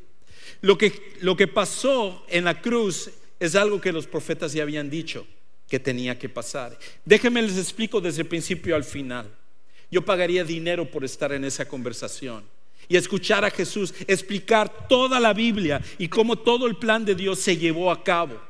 Lo 0.61 0.77
que, 0.77 0.93
lo 1.19 1.35
que 1.35 1.47
pasó 1.47 2.23
en 2.29 2.45
la 2.45 2.61
cruz 2.61 3.09
es 3.39 3.55
algo 3.55 3.79
que 3.79 3.91
los 3.91 4.07
profetas 4.07 4.53
ya 4.53 4.63
habían 4.63 4.89
dicho 4.89 5.25
que 5.67 5.79
tenía 5.79 6.17
que 6.17 6.27
pasar. 6.27 6.77
Déjenme 7.05 7.41
les 7.41 7.57
explico 7.57 8.01
desde 8.01 8.23
el 8.23 8.27
principio 8.27 8.75
al 8.75 8.83
final. 8.83 9.29
Yo 9.91 10.03
pagaría 10.03 10.43
dinero 10.43 10.89
por 10.89 11.03
estar 11.03 11.31
en 11.31 11.45
esa 11.45 11.67
conversación 11.67 12.43
y 12.87 12.97
escuchar 12.97 13.45
a 13.45 13.51
Jesús 13.51 13.93
explicar 14.07 14.87
toda 14.87 15.19
la 15.19 15.33
Biblia 15.33 15.81
y 15.97 16.07
cómo 16.07 16.37
todo 16.37 16.67
el 16.67 16.75
plan 16.75 17.05
de 17.05 17.15
Dios 17.15 17.39
se 17.39 17.55
llevó 17.55 17.91
a 17.91 18.03
cabo. 18.03 18.41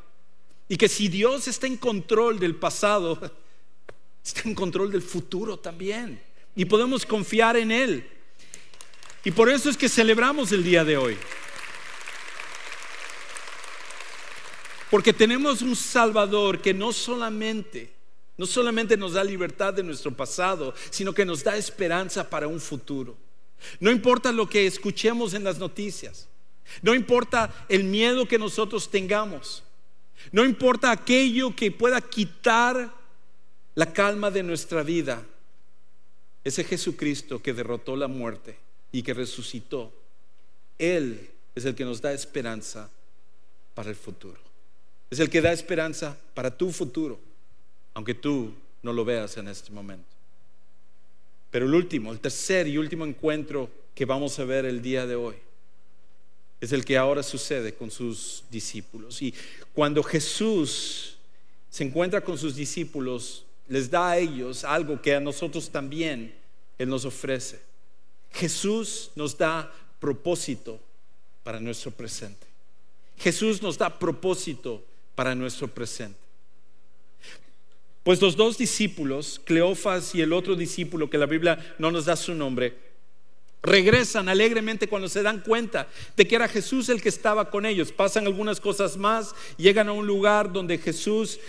Y 0.68 0.78
que 0.78 0.88
si 0.88 1.08
Dios 1.08 1.48
está 1.48 1.68
en 1.68 1.78
control 1.78 2.40
del 2.40 2.56
pasado, 2.56 3.20
está 4.24 4.48
en 4.48 4.56
control 4.56 4.92
del 4.92 5.02
futuro 5.02 5.58
también. 5.58 6.22
Y 6.56 6.66
podemos 6.66 7.06
confiar 7.06 7.58
en 7.58 7.72
Él. 7.72 8.08
Y 9.24 9.32
por 9.32 9.50
eso 9.50 9.70
es 9.70 9.78
que 9.78 9.90
celebramos 9.90 10.52
el 10.52 10.64
día 10.64 10.84
de 10.84 10.98
hoy. 10.98 11.18
Porque 14.90 15.14
tenemos 15.14 15.62
un 15.62 15.76
Salvador 15.76 16.62
que 16.62 16.74
no 16.74 16.92
solamente, 16.92 17.94
no 18.38 18.46
solamente 18.46 18.98
nos 18.98 19.14
da 19.14 19.24
libertad 19.24 19.74
de 19.74 19.84
nuestro 19.84 20.16
pasado, 20.16 20.74
sino 20.90 21.14
que 21.14 21.26
nos 21.26 21.44
da 21.44 21.58
esperanza 21.58 22.30
para 22.30 22.48
un 22.48 22.60
futuro. 22.60 23.16
No 23.80 23.92
importa 23.92 24.32
lo 24.32 24.50
que 24.50 24.66
escuchemos 24.66 25.34
en 25.34 25.44
las 25.44 25.60
noticias, 25.60 26.28
no 26.82 26.94
importa 26.94 27.66
el 27.68 27.84
miedo 27.84 28.28
que 28.28 28.40
nosotros 28.40 28.90
tengamos, 28.90 29.64
no 30.32 30.46
importa 30.46 30.92
aquello 30.92 31.56
que 31.56 31.72
pueda 31.72 32.02
quitar 32.02 32.94
la 33.76 33.94
calma 33.94 34.32
de 34.32 34.44
nuestra 34.44 34.82
vida, 34.84 35.24
ese 36.44 36.64
Jesucristo 36.64 37.42
que 37.42 37.54
derrotó 37.54 37.96
la 37.96 38.08
muerte 38.08 38.58
y 38.92 39.04
que 39.04 39.14
resucitó, 39.14 39.94
Él 40.78 41.30
es 41.54 41.66
el 41.66 41.76
que 41.76 41.86
nos 41.86 42.02
da 42.02 42.14
esperanza 42.14 42.90
para 43.74 43.90
el 43.90 43.96
futuro. 43.96 44.49
Es 45.10 45.20
el 45.20 45.30
que 45.30 45.42
da 45.42 45.52
esperanza 45.52 46.18
para 46.34 46.56
tu 46.56 46.72
futuro, 46.72 47.20
aunque 47.94 48.14
tú 48.14 48.54
no 48.84 48.94
lo 48.94 49.04
veas 49.04 49.38
en 49.38 49.48
este 49.48 49.72
momento. 49.72 50.08
Pero 51.52 51.66
el 51.66 51.74
último, 51.74 52.12
el 52.12 52.20
tercer 52.20 52.68
y 52.68 52.78
último 52.78 53.06
encuentro 53.06 53.70
que 53.96 54.06
vamos 54.06 54.38
a 54.40 54.46
ver 54.46 54.66
el 54.66 54.82
día 54.82 55.06
de 55.08 55.16
hoy 55.16 55.36
es 56.62 56.72
el 56.74 56.86
que 56.86 56.98
ahora 56.98 57.24
sucede 57.24 57.74
con 57.74 57.90
sus 57.90 58.44
discípulos. 58.52 59.22
Y 59.22 59.34
cuando 59.74 60.04
Jesús 60.04 61.18
se 61.70 61.84
encuentra 61.84 62.22
con 62.22 62.38
sus 62.38 62.56
discípulos, 62.56 63.46
les 63.68 63.90
da 63.90 64.12
a 64.12 64.18
ellos 64.18 64.64
algo 64.64 65.02
que 65.02 65.16
a 65.16 65.20
nosotros 65.20 65.70
también 65.70 66.36
Él 66.78 66.90
nos 66.90 67.06
ofrece. 67.06 67.60
Jesús 68.32 69.12
nos 69.16 69.38
da 69.38 69.74
propósito 70.00 70.80
para 71.44 71.60
nuestro 71.60 71.92
presente. 71.92 72.46
Jesús 73.18 73.62
nos 73.62 73.78
da 73.78 73.98
propósito 73.98 74.84
para 75.20 75.36
nuestro 75.36 75.68
presente. 75.68 76.18
Pues 78.04 78.22
los 78.22 78.38
dos 78.38 78.58
discípulos, 78.58 79.42
Cleofas 79.44 80.16
y 80.16 80.22
el 80.22 80.32
otro 80.32 80.56
discípulo, 80.56 81.10
que 81.10 81.18
la 81.18 81.26
Biblia 81.26 81.76
no 81.78 81.92
nos 81.92 82.06
da 82.06 82.16
su 82.16 82.34
nombre, 82.34 82.78
regresan 83.62 84.30
alegremente 84.30 84.88
cuando 84.88 85.10
se 85.10 85.22
dan 85.22 85.42
cuenta 85.42 85.90
de 86.16 86.26
que 86.26 86.38
era 86.38 86.48
Jesús 86.48 86.88
el 86.88 87.02
que 87.02 87.10
estaba 87.10 87.50
con 87.50 87.66
ellos. 87.66 87.92
Pasan 87.92 88.28
algunas 88.28 88.62
cosas 88.62 88.96
más, 88.96 89.36
llegan 89.58 89.90
a 89.90 89.92
un 89.92 90.08
lugar 90.08 90.54
donde 90.54 90.78
Jesús 90.78 91.42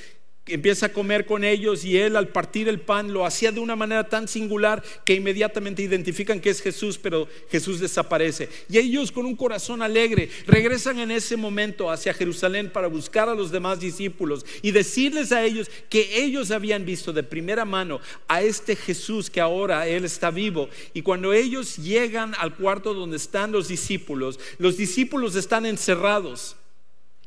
empieza 0.46 0.86
a 0.86 0.92
comer 0.92 1.26
con 1.26 1.44
ellos 1.44 1.84
y 1.84 1.96
él 1.98 2.16
al 2.16 2.28
partir 2.28 2.68
el 2.68 2.80
pan 2.80 3.12
lo 3.12 3.24
hacía 3.24 3.52
de 3.52 3.60
una 3.60 3.76
manera 3.76 4.08
tan 4.08 4.26
singular 4.26 4.82
que 5.04 5.14
inmediatamente 5.14 5.82
identifican 5.82 6.40
que 6.40 6.50
es 6.50 6.60
Jesús, 6.60 6.98
pero 6.98 7.28
Jesús 7.50 7.80
desaparece. 7.80 8.48
Y 8.68 8.78
ellos 8.78 9.12
con 9.12 9.26
un 9.26 9.36
corazón 9.36 9.82
alegre 9.82 10.28
regresan 10.46 10.98
en 10.98 11.10
ese 11.10 11.36
momento 11.36 11.90
hacia 11.90 12.14
Jerusalén 12.14 12.70
para 12.70 12.88
buscar 12.88 13.28
a 13.28 13.34
los 13.34 13.50
demás 13.50 13.80
discípulos 13.80 14.44
y 14.62 14.70
decirles 14.70 15.32
a 15.32 15.44
ellos 15.44 15.70
que 15.88 16.22
ellos 16.22 16.50
habían 16.50 16.84
visto 16.84 17.12
de 17.12 17.22
primera 17.22 17.64
mano 17.64 18.00
a 18.28 18.42
este 18.42 18.76
Jesús 18.76 19.30
que 19.30 19.40
ahora 19.40 19.86
él 19.86 20.04
está 20.04 20.30
vivo. 20.30 20.68
Y 20.94 21.02
cuando 21.02 21.32
ellos 21.32 21.76
llegan 21.76 22.34
al 22.38 22.56
cuarto 22.56 22.94
donde 22.94 23.16
están 23.16 23.52
los 23.52 23.68
discípulos, 23.68 24.40
los 24.58 24.76
discípulos 24.76 25.36
están 25.36 25.66
encerrados. 25.66 26.56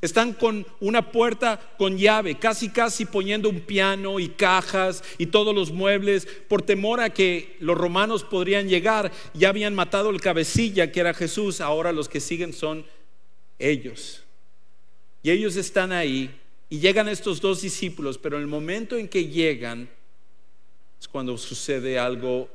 Están 0.04 0.34
con 0.34 0.68
una 0.82 1.14
puerta 1.14 1.58
con 1.78 1.98
llave, 1.98 2.38
casi 2.38 2.68
casi 2.68 3.06
poniendo 3.06 3.48
un 3.48 3.62
piano 3.62 4.20
y 4.20 4.28
cajas 4.28 5.02
y 5.18 5.28
todos 5.28 5.56
los 5.56 5.72
muebles 5.72 6.28
por 6.50 6.62
temor 6.62 7.00
a 7.00 7.12
que 7.12 7.56
los 7.62 7.78
romanos 7.78 8.26
podrían 8.26 8.68
llegar. 8.68 9.14
Ya 9.34 9.48
habían 9.48 9.74
matado 9.74 10.10
el 10.10 10.20
cabecilla 10.20 10.92
que 10.92 11.00
era 11.00 11.14
Jesús, 11.14 11.62
ahora 11.62 11.94
los 11.94 12.10
que 12.10 12.20
siguen 12.20 12.52
son 12.52 12.86
ellos. 13.58 14.22
Y 15.22 15.32
ellos 15.32 15.56
están 15.56 15.94
ahí 15.94 16.38
y 16.70 16.80
llegan 16.80 17.08
estos 17.08 17.40
dos 17.40 17.62
discípulos, 17.62 18.18
pero 18.18 18.36
en 18.36 18.42
el 18.42 18.50
momento 18.50 18.98
en 18.98 19.08
que 19.08 19.28
llegan 19.28 19.88
es 21.00 21.08
cuando 21.08 21.38
sucede 21.38 21.98
algo 21.98 22.50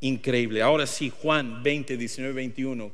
increíble. 0.00 0.60
Ahora 0.60 0.88
sí, 0.88 1.12
Juan 1.22 1.62
20, 1.62 1.96
19, 1.96 2.34
21. 2.34 2.90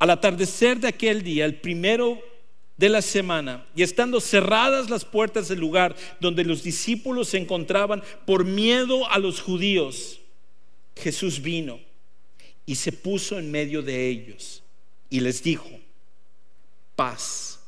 Al 0.00 0.10
atardecer 0.10 0.80
de 0.80 0.88
aquel 0.88 1.22
día, 1.22 1.46
el 1.46 1.54
primero 1.54 2.33
de 2.76 2.88
la 2.88 3.02
semana 3.02 3.66
y 3.74 3.82
estando 3.82 4.20
cerradas 4.20 4.90
las 4.90 5.04
puertas 5.04 5.48
del 5.48 5.60
lugar 5.60 5.94
donde 6.20 6.44
los 6.44 6.62
discípulos 6.62 7.28
se 7.28 7.38
encontraban 7.38 8.02
por 8.26 8.44
miedo 8.44 9.08
a 9.10 9.18
los 9.18 9.40
judíos, 9.40 10.20
Jesús 10.96 11.40
vino 11.40 11.80
y 12.66 12.74
se 12.76 12.92
puso 12.92 13.38
en 13.38 13.50
medio 13.50 13.82
de 13.82 14.08
ellos 14.08 14.62
y 15.10 15.20
les 15.20 15.42
dijo, 15.42 15.68
paz 16.96 17.60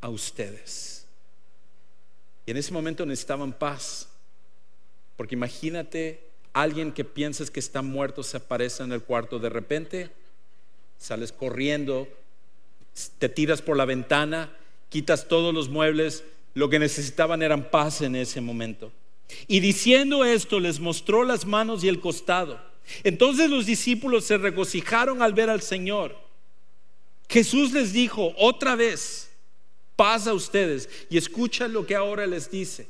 a 0.00 0.08
ustedes. 0.08 1.06
Y 2.46 2.50
en 2.50 2.56
ese 2.56 2.72
momento 2.72 3.04
necesitaban 3.06 3.52
paz, 3.52 4.08
porque 5.16 5.34
imagínate 5.34 6.28
alguien 6.52 6.92
que 6.92 7.04
piensas 7.04 7.50
que 7.50 7.60
está 7.60 7.82
muerto 7.82 8.22
se 8.22 8.36
aparece 8.36 8.82
en 8.82 8.92
el 8.92 9.02
cuarto 9.02 9.38
de 9.38 9.48
repente, 9.48 10.10
sales 10.98 11.32
corriendo 11.32 12.08
te 13.18 13.28
tiras 13.28 13.62
por 13.62 13.76
la 13.76 13.84
ventana, 13.84 14.50
quitas 14.88 15.28
todos 15.28 15.54
los 15.54 15.68
muebles, 15.68 16.24
lo 16.54 16.68
que 16.68 16.78
necesitaban 16.78 17.42
eran 17.42 17.70
paz 17.70 18.02
en 18.02 18.16
ese 18.16 18.40
momento. 18.40 18.92
Y 19.46 19.60
diciendo 19.60 20.24
esto 20.24 20.60
les 20.60 20.80
mostró 20.80 21.24
las 21.24 21.46
manos 21.46 21.84
y 21.84 21.88
el 21.88 22.00
costado. 22.00 22.60
Entonces 23.04 23.48
los 23.48 23.66
discípulos 23.66 24.24
se 24.24 24.36
regocijaron 24.36 25.22
al 25.22 25.32
ver 25.32 25.48
al 25.48 25.62
Señor. 25.62 26.16
Jesús 27.28 27.72
les 27.72 27.92
dijo 27.92 28.34
otra 28.36 28.74
vez, 28.74 29.30
paz 29.94 30.26
a 30.26 30.34
ustedes 30.34 30.88
y 31.08 31.16
escucha 31.16 31.68
lo 31.68 31.86
que 31.86 31.94
ahora 31.94 32.26
les 32.26 32.50
dice. 32.50 32.88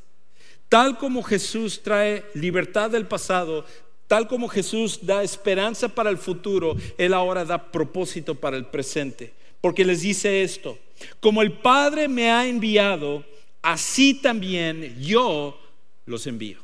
Tal 0.71 0.97
como 0.97 1.23
Jesús 1.23 1.83
trae 1.83 2.25
libertad 2.33 2.91
del 2.91 3.07
pasado, 3.07 3.67
tal 4.07 4.27
como 4.29 4.49
Jesús 4.49 5.01
da 5.03 5.23
esperanza 5.23 5.89
para 5.89 6.09
el 6.09 6.17
futuro, 6.17 6.77
Él 6.97 7.13
ahora 7.13 7.45
da 7.45 7.71
propósito 7.71 8.35
para 8.35 8.57
el 8.57 8.65
presente 8.65 9.35
porque 9.61 9.85
les 9.85 10.03
dice 10.03 10.43
esto, 10.43 10.79
como 11.21 11.43
el 11.43 11.53
Padre 11.53 12.09
me 12.09 12.31
ha 12.31 12.47
enviado, 12.47 13.25
así 13.63 14.15
también 14.15 14.97
yo 15.01 15.59
los 16.07 16.27
envío. 16.27 16.59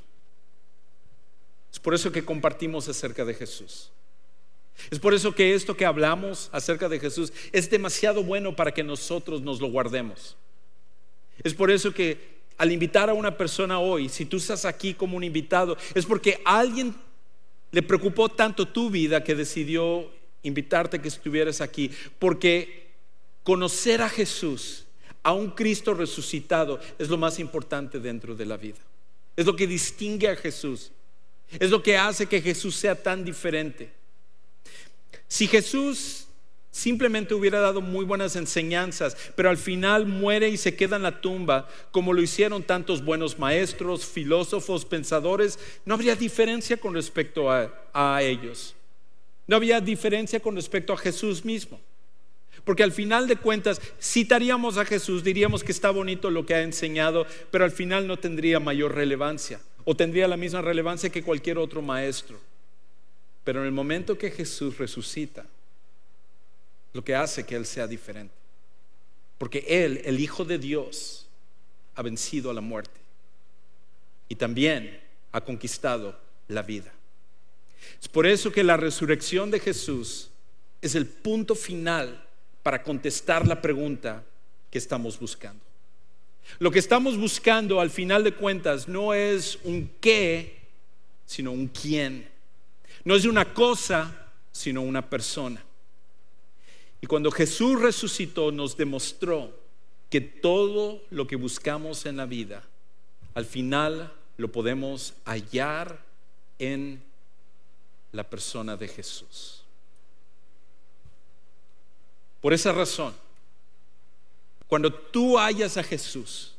Es 1.72 1.78
por 1.78 1.94
eso 1.94 2.10
que 2.10 2.24
compartimos 2.24 2.88
acerca 2.88 3.24
de 3.24 3.34
Jesús. 3.34 3.90
Es 4.90 4.98
por 4.98 5.14
eso 5.14 5.34
que 5.34 5.54
esto 5.54 5.76
que 5.76 5.86
hablamos 5.86 6.48
acerca 6.52 6.88
de 6.88 7.00
Jesús 7.00 7.32
es 7.52 7.70
demasiado 7.70 8.22
bueno 8.22 8.54
para 8.54 8.72
que 8.72 8.82
nosotros 8.82 9.42
nos 9.42 9.60
lo 9.60 9.68
guardemos. 9.68 10.36
Es 11.42 11.54
por 11.54 11.70
eso 11.70 11.92
que 11.92 12.36
al 12.58 12.72
invitar 12.72 13.10
a 13.10 13.14
una 13.14 13.36
persona 13.36 13.78
hoy, 13.78 14.08
si 14.08 14.24
tú 14.24 14.38
estás 14.38 14.64
aquí 14.64 14.94
como 14.94 15.16
un 15.16 15.24
invitado, 15.24 15.76
es 15.94 16.06
porque 16.06 16.40
alguien 16.44 16.94
le 17.70 17.82
preocupó 17.82 18.28
tanto 18.28 18.66
tu 18.68 18.90
vida 18.90 19.22
que 19.22 19.34
decidió 19.34 20.10
invitarte 20.42 21.00
que 21.00 21.08
estuvieras 21.08 21.60
aquí, 21.60 21.90
porque 22.18 22.85
Conocer 23.46 24.02
a 24.02 24.08
Jesús, 24.08 24.86
a 25.22 25.32
un 25.32 25.50
Cristo 25.50 25.94
resucitado, 25.94 26.80
es 26.98 27.08
lo 27.08 27.16
más 27.16 27.38
importante 27.38 28.00
dentro 28.00 28.34
de 28.34 28.44
la 28.44 28.56
vida. 28.56 28.80
Es 29.36 29.46
lo 29.46 29.54
que 29.54 29.68
distingue 29.68 30.28
a 30.28 30.34
Jesús. 30.34 30.90
Es 31.60 31.70
lo 31.70 31.80
que 31.80 31.96
hace 31.96 32.26
que 32.26 32.42
Jesús 32.42 32.74
sea 32.74 33.00
tan 33.00 33.24
diferente. 33.24 33.92
Si 35.28 35.46
Jesús 35.46 36.26
simplemente 36.72 37.34
hubiera 37.34 37.60
dado 37.60 37.80
muy 37.80 38.04
buenas 38.04 38.34
enseñanzas, 38.34 39.16
pero 39.36 39.48
al 39.48 39.58
final 39.58 40.06
muere 40.06 40.48
y 40.48 40.56
se 40.56 40.74
queda 40.74 40.96
en 40.96 41.04
la 41.04 41.20
tumba, 41.20 41.68
como 41.92 42.12
lo 42.12 42.22
hicieron 42.22 42.64
tantos 42.64 43.04
buenos 43.04 43.38
maestros, 43.38 44.04
filósofos, 44.06 44.84
pensadores, 44.84 45.56
no 45.84 45.94
habría 45.94 46.16
diferencia 46.16 46.78
con 46.78 46.94
respecto 46.94 47.48
a, 47.48 47.72
a 47.94 48.24
ellos. 48.24 48.74
No 49.46 49.54
había 49.54 49.80
diferencia 49.80 50.40
con 50.40 50.56
respecto 50.56 50.92
a 50.92 50.96
Jesús 50.96 51.44
mismo. 51.44 51.80
Porque 52.66 52.82
al 52.82 52.90
final 52.90 53.28
de 53.28 53.36
cuentas 53.36 53.80
citaríamos 54.02 54.76
a 54.76 54.84
Jesús, 54.84 55.22
diríamos 55.22 55.62
que 55.62 55.70
está 55.70 55.90
bonito 55.90 56.30
lo 56.30 56.44
que 56.44 56.56
ha 56.56 56.62
enseñado, 56.62 57.24
pero 57.52 57.64
al 57.64 57.70
final 57.70 58.08
no 58.08 58.16
tendría 58.16 58.58
mayor 58.58 58.92
relevancia 58.92 59.60
o 59.84 59.94
tendría 59.94 60.26
la 60.26 60.36
misma 60.36 60.62
relevancia 60.62 61.08
que 61.08 61.22
cualquier 61.22 61.58
otro 61.58 61.80
maestro. 61.80 62.40
Pero 63.44 63.60
en 63.60 63.66
el 63.66 63.72
momento 63.72 64.18
que 64.18 64.32
Jesús 64.32 64.78
resucita, 64.78 65.46
lo 66.92 67.04
que 67.04 67.14
hace 67.14 67.46
que 67.46 67.54
Él 67.54 67.66
sea 67.66 67.86
diferente. 67.86 68.34
Porque 69.38 69.64
Él, 69.68 70.02
el 70.04 70.18
Hijo 70.18 70.44
de 70.44 70.58
Dios, 70.58 71.28
ha 71.94 72.02
vencido 72.02 72.50
a 72.50 72.54
la 72.54 72.62
muerte 72.62 72.98
y 74.28 74.34
también 74.34 75.00
ha 75.30 75.40
conquistado 75.40 76.18
la 76.48 76.62
vida. 76.62 76.92
Es 78.02 78.08
por 78.08 78.26
eso 78.26 78.50
que 78.50 78.64
la 78.64 78.76
resurrección 78.76 79.52
de 79.52 79.60
Jesús 79.60 80.30
es 80.82 80.96
el 80.96 81.06
punto 81.06 81.54
final 81.54 82.25
para 82.66 82.82
contestar 82.82 83.46
la 83.46 83.62
pregunta 83.62 84.24
que 84.72 84.78
estamos 84.78 85.20
buscando. 85.20 85.62
Lo 86.58 86.72
que 86.72 86.80
estamos 86.80 87.16
buscando 87.16 87.80
al 87.80 87.90
final 87.90 88.24
de 88.24 88.34
cuentas 88.34 88.88
no 88.88 89.14
es 89.14 89.60
un 89.62 89.88
qué, 90.00 90.62
sino 91.24 91.52
un 91.52 91.68
quién. 91.68 92.28
No 93.04 93.14
es 93.14 93.24
una 93.24 93.54
cosa, 93.54 94.32
sino 94.50 94.82
una 94.82 95.08
persona. 95.08 95.64
Y 97.00 97.06
cuando 97.06 97.30
Jesús 97.30 97.80
resucitó 97.80 98.50
nos 98.50 98.76
demostró 98.76 99.56
que 100.10 100.20
todo 100.20 101.04
lo 101.10 101.28
que 101.28 101.36
buscamos 101.36 102.04
en 102.04 102.16
la 102.16 102.26
vida, 102.26 102.64
al 103.34 103.46
final 103.46 104.12
lo 104.38 104.50
podemos 104.50 105.14
hallar 105.24 106.04
en 106.58 107.00
la 108.10 108.28
persona 108.28 108.76
de 108.76 108.88
Jesús. 108.88 109.55
Por 112.46 112.52
esa 112.52 112.70
razón, 112.70 113.12
cuando 114.68 114.94
tú 114.94 115.36
hallas 115.36 115.78
a 115.78 115.82
Jesús, 115.82 116.54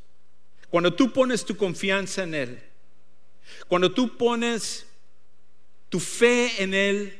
cuando 0.68 0.92
tú 0.92 1.14
pones 1.14 1.46
tu 1.46 1.56
confianza 1.56 2.24
en 2.24 2.34
Él, 2.34 2.62
cuando 3.68 3.90
tú 3.90 4.14
pones 4.18 4.86
tu 5.88 5.98
fe 5.98 6.62
en 6.62 6.74
Él 6.74 7.18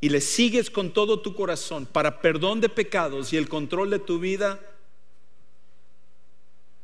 y 0.00 0.08
le 0.08 0.20
sigues 0.20 0.70
con 0.70 0.92
todo 0.92 1.20
tu 1.20 1.36
corazón 1.36 1.86
para 1.86 2.20
perdón 2.20 2.60
de 2.60 2.68
pecados 2.68 3.32
y 3.32 3.36
el 3.36 3.48
control 3.48 3.90
de 3.90 4.00
tu 4.00 4.18
vida, 4.18 4.58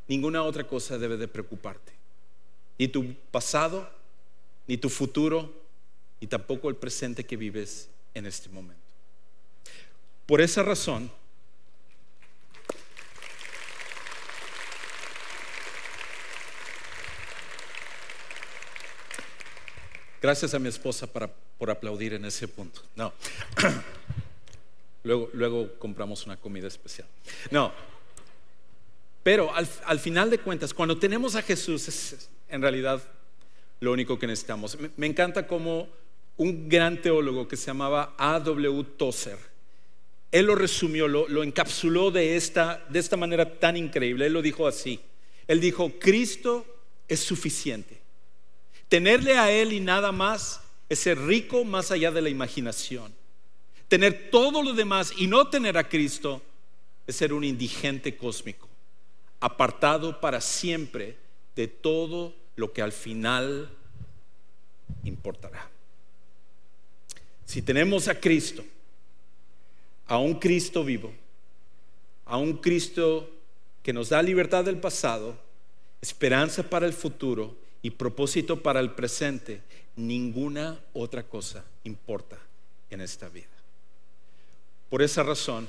ninguna 0.07 0.45
otra 0.45 0.65
cosa 0.65 0.97
debe 0.97 1.17
de 1.17 1.27
preocuparte. 1.27 1.93
Ni 2.79 2.87
tu 2.87 3.17
pasado, 3.33 3.91
ni 4.69 4.77
tu 4.77 4.89
futuro, 4.91 5.53
y 6.21 6.29
tampoco 6.29 6.69
el 6.69 6.77
presente 6.77 7.27
que 7.27 7.37
vives 7.37 7.91
en 8.15 8.27
este 8.27 8.49
momento. 8.49 8.88
Por 10.29 10.43
esa 10.43 10.63
razón, 10.63 11.11
Gracias 20.21 20.53
a 20.53 20.59
mi 20.59 20.69
esposa 20.69 21.07
por 21.07 21.71
aplaudir 21.71 22.13
en 22.13 22.25
ese 22.25 22.49
punto. 22.49 22.83
No. 22.97 23.15
luego, 25.05 25.31
luego 25.33 25.79
compramos 25.79 26.27
una 26.27 26.37
comida 26.37 26.67
especial. 26.67 27.07
No. 27.53 27.73
Pero 29.23 29.55
al, 29.55 29.67
al, 29.87 30.01
final 30.01 30.29
de 30.29 30.39
cuentas, 30.39 30.75
cuando 30.75 30.99
tenemos 30.99 31.37
a 31.37 31.43
Jesús, 31.43 31.87
es 31.87 32.29
en 32.49 32.61
realidad 32.61 33.01
lo 33.79 33.93
único 33.93 34.19
que 34.19 34.27
necesitamos. 34.27 34.79
Me, 34.79 34.91
me 34.97 35.07
encanta 35.07 35.47
como 35.47 35.89
un 36.37 36.69
gran 36.69 37.01
teólogo 37.01 37.47
que 37.47 37.57
se 37.57 37.67
llamaba 37.67 38.15
A.W. 38.19 38.85
Tozer, 38.97 39.39
él 40.31 40.47
lo 40.47 40.55
resumió, 40.55 41.09
lo, 41.09 41.43
encapsuló 41.43 42.11
de 42.11 42.37
esta, 42.37 42.85
de 42.89 42.99
esta 42.99 43.17
manera 43.17 43.59
tan 43.59 43.77
increíble. 43.77 44.27
Él 44.27 44.35
lo 44.35 44.43
dijo 44.43 44.67
así. 44.67 45.01
Él 45.47 45.61
dijo, 45.61 45.93
Cristo 45.99 46.67
es 47.09 47.21
suficiente. 47.21 47.99
Tenerle 48.89 49.39
a 49.39 49.51
Él 49.51 49.73
y 49.73 49.81
nada 49.81 50.13
más 50.13 50.61
es 50.89 50.99
ser 50.99 51.19
rico 51.19 51.65
más 51.65 51.91
allá 51.91 52.11
de 52.11 52.21
la 52.21 52.29
imaginación. 52.29 53.15
Tener 53.89 54.31
todo 54.31 54.63
lo 54.63 54.75
demás 54.75 55.13
y 55.17 55.27
no 55.27 55.49
tener 55.49 55.79
a 55.79 55.89
Cristo 55.89 56.43
es 57.07 57.17
ser 57.17 57.33
un 57.33 57.43
indigente 57.43 58.17
cósmico, 58.17 58.69
apartado 59.41 60.21
para 60.21 60.43
siempre 60.43 61.17
de 61.57 61.69
todo 61.69 62.35
lo 62.57 62.71
que 62.73 62.83
al 62.83 62.93
final 62.93 63.71
importará. 65.05 65.71
Si 67.47 67.63
tenemos 67.63 68.09
a 68.09 68.21
Cristo, 68.21 68.63
a 70.09 70.19
un 70.19 70.35
Cristo 70.35 70.83
vivo, 70.83 71.13
a 72.25 72.39
un 72.39 72.57
Cristo 72.57 73.31
que 73.83 73.93
nos 73.93 74.09
da 74.09 74.23
libertad 74.23 74.65
del 74.65 74.79
pasado, 74.79 75.39
esperanza 76.01 76.69
para 76.69 76.87
el 76.87 76.93
futuro 76.93 77.57
y 77.83 77.91
propósito 77.91 78.63
para 78.63 78.81
el 78.81 78.93
presente, 78.93 79.63
ninguna 79.97 80.81
otra 80.95 81.23
cosa 81.23 81.65
importa 81.85 82.39
en 82.91 83.03
esta 83.03 83.29
vida. 83.29 83.47
Por 84.89 85.03
esa 85.03 85.23
razón, 85.23 85.69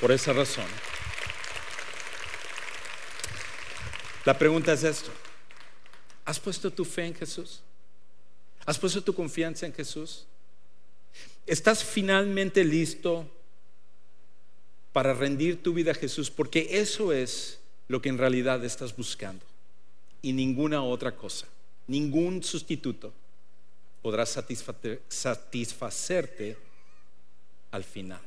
por 0.00 0.12
esa 0.12 0.32
razón, 0.32 0.66
la 4.24 4.38
pregunta 4.38 4.72
es 4.72 4.84
esto. 4.84 5.10
¿Has 6.24 6.38
puesto 6.38 6.70
tu 6.70 6.84
fe 6.84 7.06
en 7.06 7.14
Jesús? 7.14 7.62
¿Has 8.64 8.78
puesto 8.78 9.02
tu 9.02 9.14
confianza 9.14 9.66
en 9.66 9.72
Jesús? 9.72 10.26
¿Estás 11.46 11.84
finalmente 11.84 12.64
listo 12.64 13.28
para 14.92 15.14
rendir 15.14 15.62
tu 15.62 15.74
vida 15.74 15.92
a 15.92 15.94
Jesús? 15.94 16.30
Porque 16.30 16.66
eso 16.70 17.12
es 17.12 17.60
lo 17.88 18.00
que 18.00 18.08
en 18.08 18.18
realidad 18.18 18.64
estás 18.64 18.96
buscando 18.96 19.44
y 20.22 20.32
ninguna 20.32 20.84
otra 20.84 21.16
cosa, 21.16 21.46
ningún 21.88 22.42
sustituto 22.42 23.12
podrá 24.00 24.24
satisfacerte 24.26 26.56
al 27.70 27.84
final. 27.84 28.20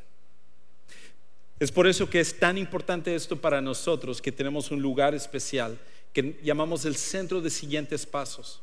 Es 1.59 1.71
por 1.71 1.87
eso 1.87 2.09
que 2.09 2.19
es 2.19 2.37
tan 2.37 2.57
importante 2.57 3.15
esto 3.15 3.39
para 3.39 3.61
nosotros, 3.61 4.21
que 4.21 4.31
tenemos 4.31 4.71
un 4.71 4.81
lugar 4.81 5.15
especial 5.15 5.79
que 6.11 6.39
llamamos 6.43 6.85
el 6.85 6.95
centro 6.95 7.41
de 7.41 7.49
siguientes 7.49 8.05
pasos, 8.05 8.61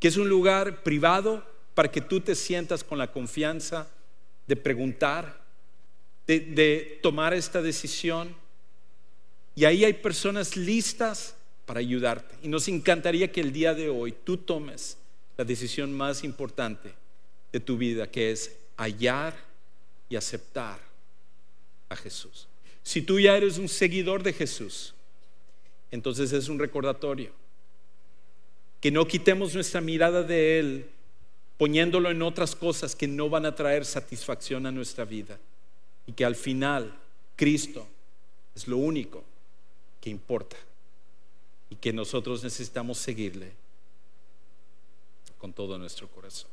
que 0.00 0.08
es 0.08 0.16
un 0.16 0.28
lugar 0.28 0.82
privado 0.82 1.44
para 1.78 1.92
que 1.92 2.00
tú 2.00 2.20
te 2.20 2.34
sientas 2.34 2.82
con 2.82 2.98
la 2.98 3.12
confianza 3.12 3.88
de 4.48 4.56
preguntar, 4.56 5.40
de, 6.26 6.98
tomar 7.04 7.34
esta 7.34 7.62
decisión. 7.62 8.34
Y 9.54 9.64
ahí 9.64 9.84
hay 9.84 9.92
personas 9.92 10.56
listas 10.56 11.36
para 11.66 11.78
ayudarte. 11.78 12.34
Y 12.42 12.48
nos 12.48 12.66
encantaría 12.66 13.30
que 13.30 13.40
el 13.40 13.52
día 13.52 13.74
de 13.74 13.90
hoy 13.90 14.12
tú 14.24 14.38
tomes 14.38 14.98
la 15.36 15.44
decisión 15.44 15.92
más 15.92 16.24
importante 16.24 16.92
de 17.52 17.60
tu 17.60 17.78
vida, 17.78 18.10
que 18.10 18.32
es 18.32 18.56
hallar 18.76 19.36
y 20.08 20.16
aceptar 20.16 20.80
a 21.88 21.94
Jesús. 21.94 22.48
Si 22.82 23.02
tú 23.02 23.20
ya 23.20 23.36
eres 23.36 23.56
un 23.56 23.68
seguidor 23.68 24.24
de 24.24 24.32
Jesús, 24.32 24.94
entonces 25.92 26.32
es 26.32 26.48
un 26.48 26.58
recordatorio. 26.58 27.30
Que 28.80 28.90
no 28.90 29.06
quitemos 29.06 29.54
nuestra 29.54 29.80
mirada 29.80 30.24
de 30.24 30.58
Él 30.58 30.90
poniéndolo 31.58 32.10
en 32.10 32.22
otras 32.22 32.54
cosas 32.54 32.94
que 32.94 33.08
no 33.08 33.28
van 33.28 33.44
a 33.44 33.54
traer 33.54 33.84
satisfacción 33.84 34.64
a 34.64 34.72
nuestra 34.72 35.04
vida. 35.04 35.38
Y 36.06 36.12
que 36.12 36.24
al 36.24 36.36
final 36.36 36.94
Cristo 37.36 37.86
es 38.54 38.66
lo 38.68 38.78
único 38.78 39.22
que 40.00 40.08
importa. 40.08 40.56
Y 41.68 41.76
que 41.76 41.92
nosotros 41.92 42.42
necesitamos 42.42 42.96
seguirle 42.98 43.52
con 45.36 45.52
todo 45.52 45.76
nuestro 45.76 46.08
corazón. 46.08 46.48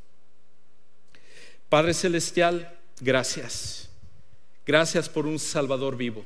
Padre 1.69 1.93
Celestial, 1.93 2.77
gracias. 2.99 3.89
Gracias 4.65 5.07
por 5.07 5.27
un 5.27 5.37
Salvador 5.37 5.95
vivo. 5.95 6.25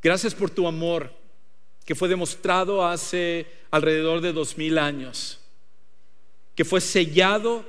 Gracias 0.00 0.34
por 0.34 0.48
tu 0.48 0.66
amor 0.66 1.12
que 1.84 1.96
fue 1.96 2.08
demostrado 2.08 2.86
hace 2.86 3.46
alrededor 3.70 4.20
de 4.20 4.32
dos 4.32 4.56
mil 4.56 4.78
años 4.78 5.40
que 6.58 6.64
fue 6.64 6.80
sellado 6.80 7.64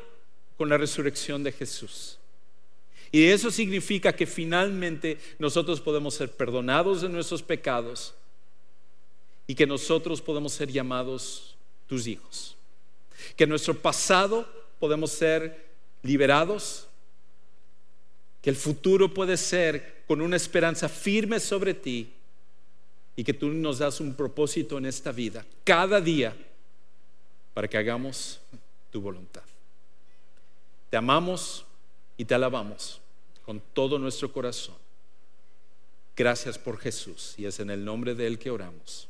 con 0.58 0.68
la 0.68 0.76
resurrección 0.76 1.44
de 1.44 1.52
Jesús. 1.52 2.18
Y 3.12 3.26
eso 3.26 3.52
significa 3.52 4.14
que 4.14 4.26
finalmente 4.26 5.20
nosotros 5.38 5.80
podemos 5.80 6.16
ser 6.16 6.32
perdonados 6.32 7.04
de 7.04 7.10
nuestros 7.10 7.44
pecados 7.44 8.16
y 9.46 9.54
que 9.54 9.68
nosotros 9.68 10.24
podemos 10.24 10.54
ser 10.54 10.72
llamados 10.72 11.56
tus 11.86 12.08
hijos. 12.08 12.58
Que 13.36 13.46
nuestro 13.46 13.76
pasado 13.76 14.52
podemos 14.80 15.12
ser 15.12 15.68
liberados, 16.02 16.88
que 18.42 18.50
el 18.50 18.56
futuro 18.56 19.14
puede 19.14 19.38
ser 19.38 20.02
con 20.08 20.20
una 20.20 20.36
esperanza 20.36 20.90
firme 20.90 21.40
sobre 21.40 21.76
ti 21.76 22.12
y 23.16 23.24
que 23.24 23.36
tú 23.36 23.50
nos 23.50 23.78
das 23.78 24.00
un 24.00 24.16
propósito 24.16 24.80
en 24.80 24.88
esta 24.88 25.12
vida, 25.12 25.46
cada 25.64 26.02
día, 26.02 26.36
para 27.54 27.68
que 27.68 27.78
hagamos 27.78 28.40
tu 28.92 29.02
voluntad. 29.02 29.44
Te 30.90 30.98
amamos 30.98 31.66
y 32.18 32.26
te 32.26 32.36
alabamos 32.36 33.02
con 33.46 33.62
todo 33.74 34.00
nuestro 34.00 34.32
corazón. 34.32 34.76
Gracias 36.16 36.58
por 36.58 36.78
Jesús 36.78 37.34
y 37.38 37.46
es 37.46 37.60
en 37.60 37.70
el 37.70 37.84
nombre 37.84 38.16
de 38.16 38.28
Él 38.28 38.40
que 38.40 38.50
oramos. 38.52 39.09